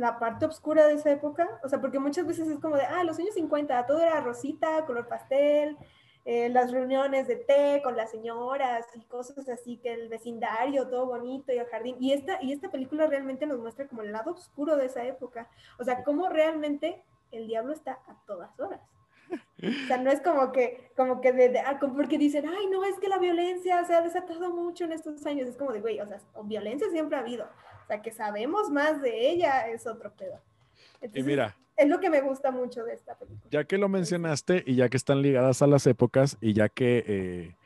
[0.00, 3.04] la parte oscura de esa época, o sea, porque muchas veces es como de, ah,
[3.04, 5.76] los años 50, todo era rosita, color pastel,
[6.24, 11.06] eh, las reuniones de té con las señoras y cosas así, que el vecindario, todo
[11.06, 11.96] bonito y el jardín.
[12.00, 15.48] Y esta, y esta película realmente nos muestra como el lado oscuro de esa época,
[15.78, 18.80] o sea, cómo realmente el diablo está a todas horas.
[19.30, 22.98] O sea, no es como que, como que de, ah, porque dicen, ay, no, es
[22.98, 25.48] que la violencia se ha desatado mucho en estos años.
[25.48, 27.46] Es como de, güey, o sea, violencia siempre ha habido
[27.88, 30.40] sea, que sabemos más de ella es otro pedo.
[31.14, 33.48] y mira, es lo que me gusta mucho de esta película.
[33.50, 37.04] Ya que lo mencionaste y ya que están ligadas a las épocas y ya que
[37.06, 37.56] eh,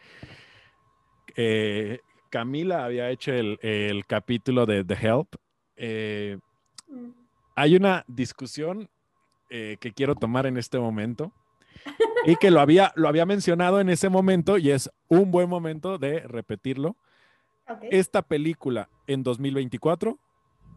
[1.35, 2.01] eh,
[2.31, 5.35] Camila había hecho el, capítulo de The Help,
[5.77, 6.39] eh,
[6.89, 7.11] mm.
[7.57, 8.89] hay una discusión
[9.51, 11.31] que quiero tomar en este momento.
[12.25, 15.99] y que lo había, lo había mencionado en ese momento y es un buen momento
[15.99, 16.97] de repetirlo.
[17.91, 20.18] Esta película en 2024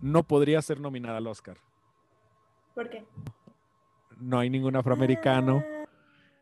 [0.02, 1.58] no podría ser nominada al Oscar.
[2.74, 3.06] ¿Por qué?
[4.18, 5.64] No hay ningún afroamericano.
[5.66, 5.86] Ah.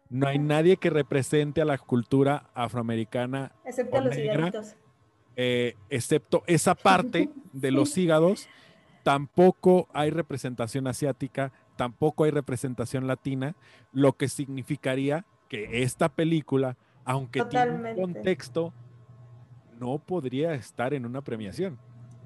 [0.09, 3.51] No hay nadie que represente a la cultura afroamericana.
[3.65, 4.75] Excepto los hígados.
[5.35, 8.47] Eh, excepto esa parte de los hígados.
[9.03, 13.55] Tampoco hay representación asiática, tampoco hay representación latina,
[13.91, 18.73] lo que significaría que esta película, aunque tiene un contexto,
[19.79, 21.77] no podría estar en una premiación.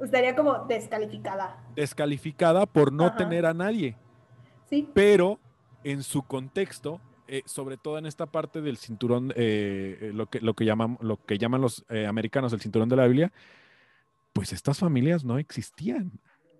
[0.01, 1.57] Estaría como descalificada.
[1.75, 3.95] Descalificada por no tener a nadie.
[4.69, 4.87] Sí.
[4.93, 5.39] Pero
[5.83, 10.39] en su contexto, eh, sobre todo en esta parte del cinturón, eh, eh, lo, que,
[10.39, 13.31] lo, que llaman, lo que llaman los americanos el cinturón de la Biblia,
[14.33, 16.11] pues estas familias no existían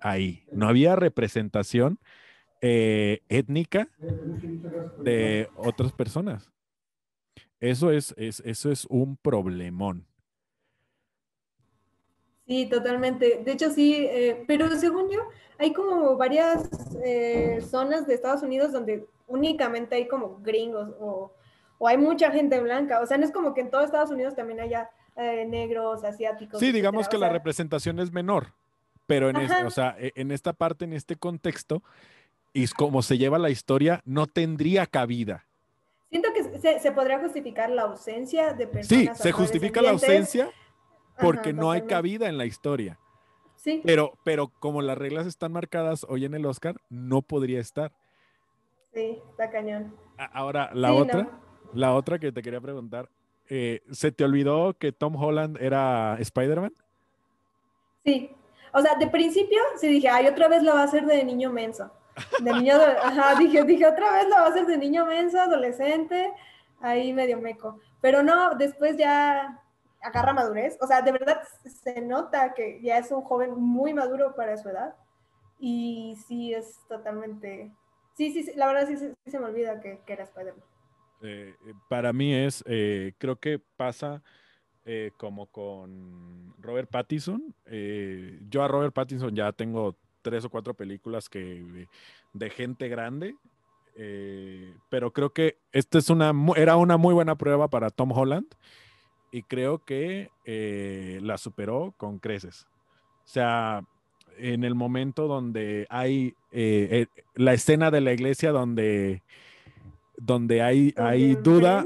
[0.02, 0.44] ahí.
[0.52, 2.00] No había representación
[2.60, 3.88] étnica
[5.04, 6.52] de otras personas.
[7.60, 10.07] Eso es, es, eso es un problemón.
[12.48, 13.42] Sí, totalmente.
[13.44, 15.20] De hecho, sí, eh, pero según yo,
[15.60, 16.70] hay como varias
[17.04, 21.34] eh, zonas de Estados Unidos donde únicamente hay como gringos o,
[21.86, 23.02] hay mucha gente blanca.
[23.02, 26.60] O sea, no es como que en todo Estados Unidos también haya eh, negros, asiáticos.
[26.60, 28.54] Sí, digamos que la representación es menor,
[29.06, 31.84] pero en, o sea, e, en esta parte, en este contexto,
[32.54, 35.46] y como se lleva la historia, no tendría cabida.
[36.10, 39.18] Siento que se, podría justificar la ausencia de personas.
[39.18, 40.50] Sí, se justifica la ausencia
[41.20, 43.00] porque no hay cabida en la historia.
[43.56, 43.82] Sí.
[43.84, 47.92] Pero, pero como las reglas están marcadas hoy en el Oscar, no podría estar.
[48.94, 49.94] Sí, está cañón.
[50.34, 51.30] Ahora, la otra,
[51.74, 53.10] la otra que te quería preguntar,
[53.50, 56.74] eh, ¿se te olvidó que Tom Holland era Spider-Man?
[58.04, 58.32] Sí.
[58.74, 61.52] O sea, de principio sí dije, ay, otra vez lo va a hacer de niño
[61.52, 61.92] menso.
[62.40, 66.32] De niño, ajá, dije, dije, otra vez lo va a hacer de niño menso, adolescente,
[66.82, 67.80] ahí medio meco.
[68.02, 69.62] Pero no, después ya
[70.08, 70.78] agarra madurez.
[70.82, 71.42] O sea, de verdad
[71.84, 74.96] se nota que ya es un joven muy maduro para su edad.
[75.60, 77.72] Y sí, es totalmente...
[78.16, 80.64] Sí, sí, la verdad sí, se me olvida que, era Spider-Man.
[81.22, 84.24] Eh, eh, para mí es, eh, creo que pasa
[85.18, 87.54] como con Robert Pattinson.
[88.50, 91.90] yo a Robert Pattinson ya tengo tres o cuatro películas que
[92.32, 93.36] de gente grande,
[94.88, 98.48] pero creo que esta es una, era una muy buena prueba para Tom Holland
[99.32, 102.68] y creo que eh, la superó con creces.
[103.26, 103.84] O sea,
[104.38, 109.24] en el momento donde hay eh, eh, la escena de la iglesia donde,
[110.16, 111.86] donde hay, hay duda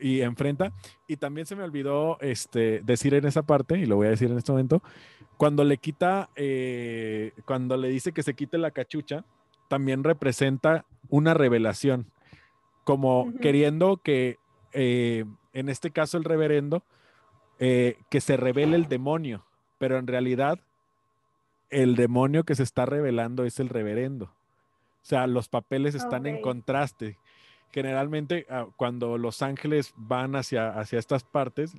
[0.00, 0.72] y enfrenta.
[1.06, 4.30] Y también se me olvidó este, decir en esa parte, y lo voy a decir
[4.30, 4.82] en este momento,
[5.36, 6.30] cuando le quita,
[7.44, 9.24] cuando le dice que se quite la cachucha,
[9.68, 12.06] también representa una revelación,
[12.84, 14.38] como queriendo que
[15.52, 16.82] en este caso el reverendo,
[17.58, 19.44] eh, que se revele el demonio,
[19.78, 20.60] pero en realidad
[21.68, 24.26] el demonio que se está revelando es el reverendo.
[24.26, 27.18] O sea, los papeles están en contraste.
[27.70, 31.74] Generalmente ah, cuando los ángeles van hacia, hacia estas partes,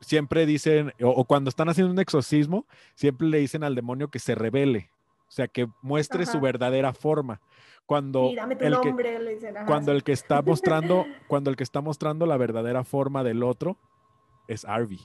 [0.00, 4.34] siempre dicen, o, cuando están haciendo un exorcismo, siempre le dicen al demonio que se
[4.34, 4.90] revele,
[5.30, 7.40] o sea, que muestre su verdadera forma.
[7.86, 8.94] Cuando, el que,
[9.64, 13.76] cuando el que está mostrando, cuando el que está mostrando la verdadera forma del otro
[14.48, 15.00] es Arby.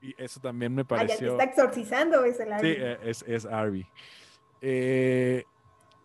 [0.00, 1.32] Y eso también me pareció.
[1.32, 2.66] está exorcizando es el Arby.
[2.66, 3.86] Sí, e, es, es Arby.
[4.62, 5.44] Eh,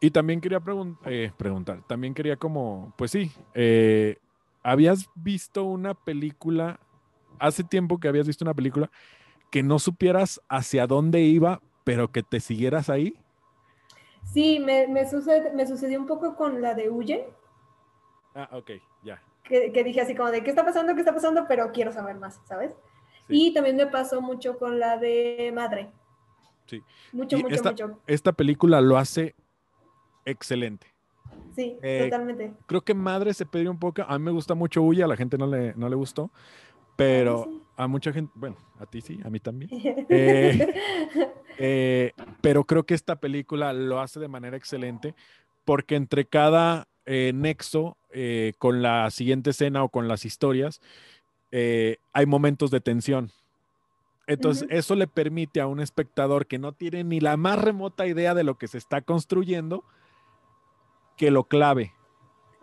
[0.01, 0.61] y también quería
[1.05, 4.17] eh, preguntar, también quería como, pues sí, eh,
[4.61, 6.81] ¿habías visto una película,
[7.39, 8.89] hace tiempo que habías visto una película
[9.51, 13.15] que no supieras hacia dónde iba, pero que te siguieras ahí?
[14.23, 15.05] Sí, me, me,
[15.53, 17.27] me sucedió un poco con la de Huye.
[18.33, 18.71] Ah, ok,
[19.03, 19.21] ya.
[19.43, 20.93] Que, que, dije así como de, ¿qué está pasando?
[20.95, 21.45] ¿Qué está pasando?
[21.47, 22.73] Pero quiero saber más, ¿sabes?
[23.27, 25.91] Y también me pasó mucho con la de Madre.
[26.65, 26.81] Sí.
[27.11, 27.99] Mucho, mucho, esta, mucho.
[28.07, 29.35] Esta película lo hace
[30.25, 30.87] excelente.
[31.53, 32.53] Sí, eh, totalmente.
[32.67, 34.03] Creo que Madre se perdió un poco.
[34.07, 36.31] A mí me gusta mucho Huye, a la gente no le, no le gustó.
[36.95, 39.71] Pero a, mucha gente, bueno, a ti sí, a mí también.
[40.09, 40.73] Eh,
[41.57, 42.11] eh,
[42.41, 45.13] pero creo que esta película lo hace de manera excelente
[45.65, 47.97] porque entre cada eh, nexo
[48.57, 50.81] con la siguiente escena o con las historias,
[51.51, 53.31] hay momentos de tensión.
[54.27, 58.33] Entonces, eso le permite a un espectador que no tiene ni la más remota idea
[58.33, 59.83] de lo que se está construyendo,
[61.15, 61.93] que lo clave,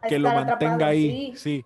[0.09, 1.33] que lo mantenga ahí.
[1.37, 1.65] sí.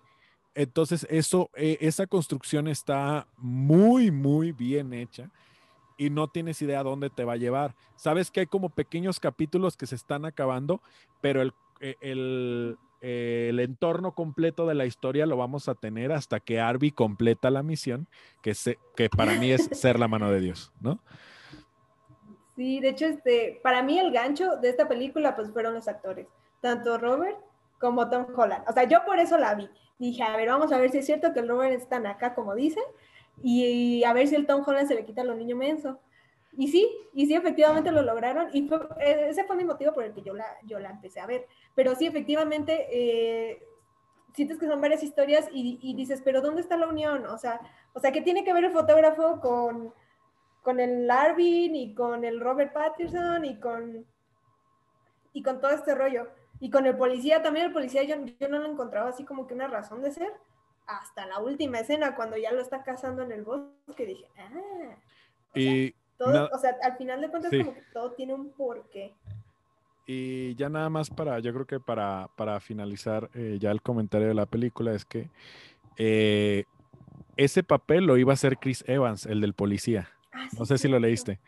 [0.55, 5.31] Entonces, eso, eh, esa construcción está muy, muy bien hecha
[5.97, 7.75] y no tienes idea dónde te va a llevar.
[7.95, 10.81] Sabes que hay como pequeños capítulos que se están acabando,
[11.21, 16.39] pero el, eh, eh, el entorno completo de la historia lo vamos a tener hasta
[16.39, 18.07] que Arby completa la misión,
[18.41, 18.53] que,
[18.95, 20.99] que para mí es ser la mano de Dios, ¿no?
[22.55, 26.27] Sí, de hecho, este, para mí el gancho de esta película pues fueron los actores,
[26.61, 27.37] tanto Robert
[27.83, 28.63] como Tom Holland.
[28.69, 29.69] O sea, yo por eso la vi.
[29.99, 32.55] Dije, a ver, vamos a ver si es cierto que el Robert está acá como
[32.55, 32.83] dicen
[33.41, 35.99] y, a ver si el Tom Holland se le quita a los niños menso.
[36.55, 38.47] Y sí, y sí, efectivamente lo lograron.
[38.53, 38.69] Y
[38.99, 41.45] e, ese fue mi motivo por el que yo la, yo la empecé a ver.
[41.75, 43.61] Pero sí, efectivamente, eh,
[44.33, 47.25] sientes que son varias historias y, y, dices, pero ¿dónde está la unión?
[47.25, 47.59] O sea,
[47.91, 49.93] o sea, ¿qué tiene que ver el fotógrafo con,
[50.61, 54.05] con el Arvin y con el Robert Patterson y con,
[55.33, 56.29] y con todo este rollo.
[56.63, 59.53] Y con el policía, también el policía yo, yo no lo encontraba así como que
[59.53, 60.31] una razón de ser.
[60.87, 64.95] Hasta la última escena, cuando ya lo está cazando en el bosque, dije, ah.
[65.53, 69.13] y todo, o sea, al final de cuentas como que todo tiene un porqué.
[70.07, 74.29] Y ya nada más para, yo creo que para, para finalizar eh, ya el comentario
[74.29, 75.29] de la película es que
[75.97, 76.63] eh,
[77.35, 80.11] ese papel lo iba a hacer Chris Evans, el del policía.
[80.31, 81.41] Ah, no sé si lo leíste.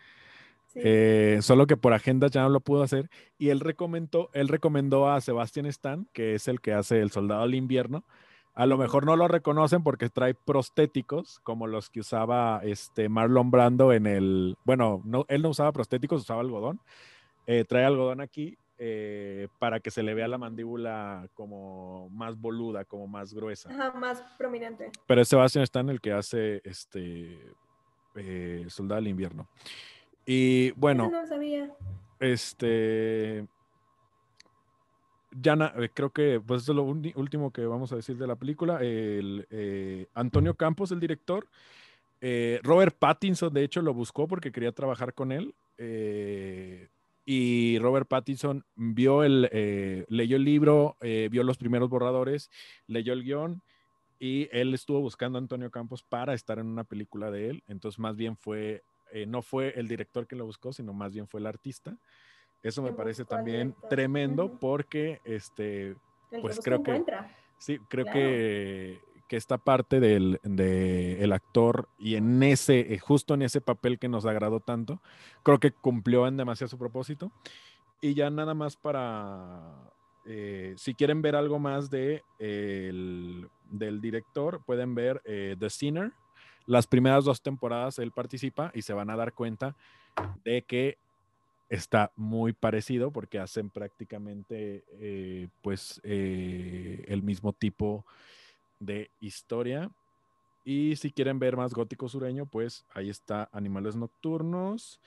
[0.75, 3.09] Eh, solo que por agenda ya no lo pudo hacer.
[3.37, 7.43] Y él recomendó, él recomendó a Sebastian Stan, que es el que hace El Soldado
[7.43, 8.03] del Invierno.
[8.53, 13.51] A lo mejor no lo reconocen porque trae prostéticos, como los que usaba este Marlon
[13.51, 14.57] Brando en el.
[14.63, 16.79] Bueno, no, él no usaba prostéticos, usaba algodón.
[17.47, 22.85] Eh, trae algodón aquí eh, para que se le vea la mandíbula como más boluda,
[22.85, 23.69] como más gruesa.
[23.71, 24.89] Ajá, más prominente.
[25.05, 27.37] Pero es Sebastian Stan el que hace este
[28.69, 29.49] Soldado del Invierno.
[30.25, 31.71] Y bueno, no sabía.
[32.19, 33.45] este,
[35.31, 38.79] ya eh, creo que pues es lo último que vamos a decir de la película.
[38.81, 41.47] El, eh, Antonio Campos, el director.
[42.63, 45.53] Robert Pattinson, de hecho, lo buscó porque quería trabajar con él.
[47.23, 52.49] y Robert Pattinson vio el, leyó el libro, vio los primeros borradores,
[52.87, 53.61] leyó el guion
[54.19, 57.99] y él estuvo buscando a Antonio Campos para estar en una película de él, entonces
[57.99, 58.83] más bien fue,
[59.15, 61.97] eh, no fue el director que lo buscó, sino más bien fue el artista.
[62.61, 65.95] Eso me parece también tremendo porque, este,
[66.41, 67.01] pues creo que,
[67.57, 68.99] sí, creo que,
[69.29, 73.99] que esta parte del de el actor y en ese, eh, justo en ese papel
[73.99, 75.01] que nos agradó tanto,
[75.43, 77.31] creo que cumplió en demasiado su propósito.
[78.01, 79.93] Y ya nada más para,
[80.25, 86.11] eh, si quieren ver algo más de, el, del director, pueden ver eh, The Sinner.
[86.65, 89.75] Las primeras dos temporadas él participa y se van a dar cuenta
[90.43, 90.97] de que
[91.69, 98.05] está muy parecido porque hacen prácticamente eh, pues el mismo tipo
[98.79, 99.89] de historia.
[100.63, 104.99] Y si quieren ver más gótico sureño, pues ahí está Animales Nocturnos,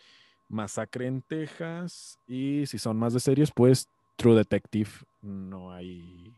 [0.49, 2.19] Masacre en Texas.
[2.29, 4.91] Y si son más de serios, pues True Detective
[5.21, 6.33] no hay,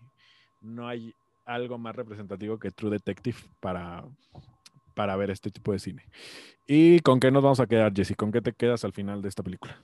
[0.62, 1.14] no hay
[1.44, 4.04] algo más representativo que True Detective para,
[5.00, 6.04] para ver este tipo de cine.
[6.66, 8.14] ¿Y con qué nos vamos a quedar, Jesse?
[8.14, 9.82] ¿Con qué te quedas al final de esta película?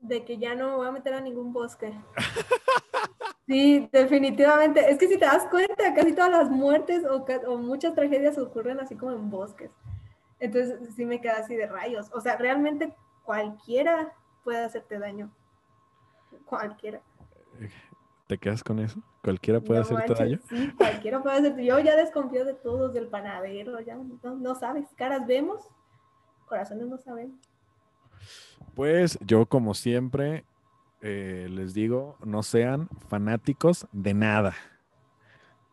[0.00, 1.94] De que ya no me voy a meter a ningún bosque.
[3.46, 4.90] Sí, definitivamente.
[4.90, 8.80] Es que si te das cuenta, casi todas las muertes o, o, muchas tragedias ocurren
[8.80, 9.70] así como en bosques.
[10.40, 12.08] Entonces sí me queda así de rayos.
[12.14, 14.14] O sea, realmente cualquiera
[14.44, 15.30] puede hacerte daño.
[16.46, 17.02] Cualquiera.
[18.26, 19.02] ¿Te quedas con eso?
[19.22, 20.40] ¿Cualquiera puede hacer hacerte daño?
[20.48, 21.60] Sí, cualquiera puede hacer.
[21.60, 24.86] Yo ya desconfío de todos, del panadero, ya no, sabes.
[24.96, 25.68] Caras vemos,
[26.46, 27.38] corazones no sabemos.
[28.74, 30.44] Pues yo, como siempre,
[31.02, 34.54] eh, les digo, no sean fanáticos de nada.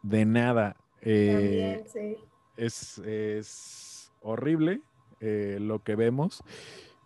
[0.01, 0.75] De nada.
[0.99, 2.17] Eh, También, sí.
[2.57, 4.81] es, horrible
[5.19, 6.43] eh, lo que vemos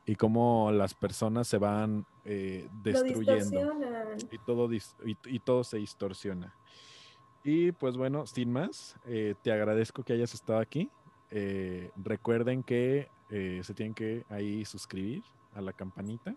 [0.06, 3.73] y cómo las personas se van eh, destruyendo
[4.32, 6.53] y todo, y, todo se distorsiona.
[7.43, 10.89] Y pues bueno, sin más, eh, te agradezco que hayas estado aquí.
[11.32, 15.23] Eh, recuerden que se tienen que ahí suscribir
[15.53, 16.36] a la campanita.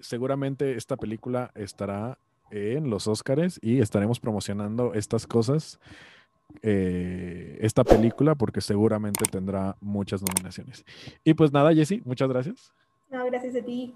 [0.00, 2.18] seguramente esta película estará
[2.50, 5.80] en los Oscars y estaremos promocionando estas cosas
[6.60, 10.84] eh, esta película porque seguramente tendrá muchas nominaciones.
[11.24, 12.72] Y pues nada, Jessy, muchas gracias.
[13.12, 13.94] No, gracias a ti.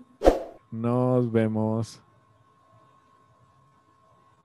[0.70, 2.02] Nos vemos.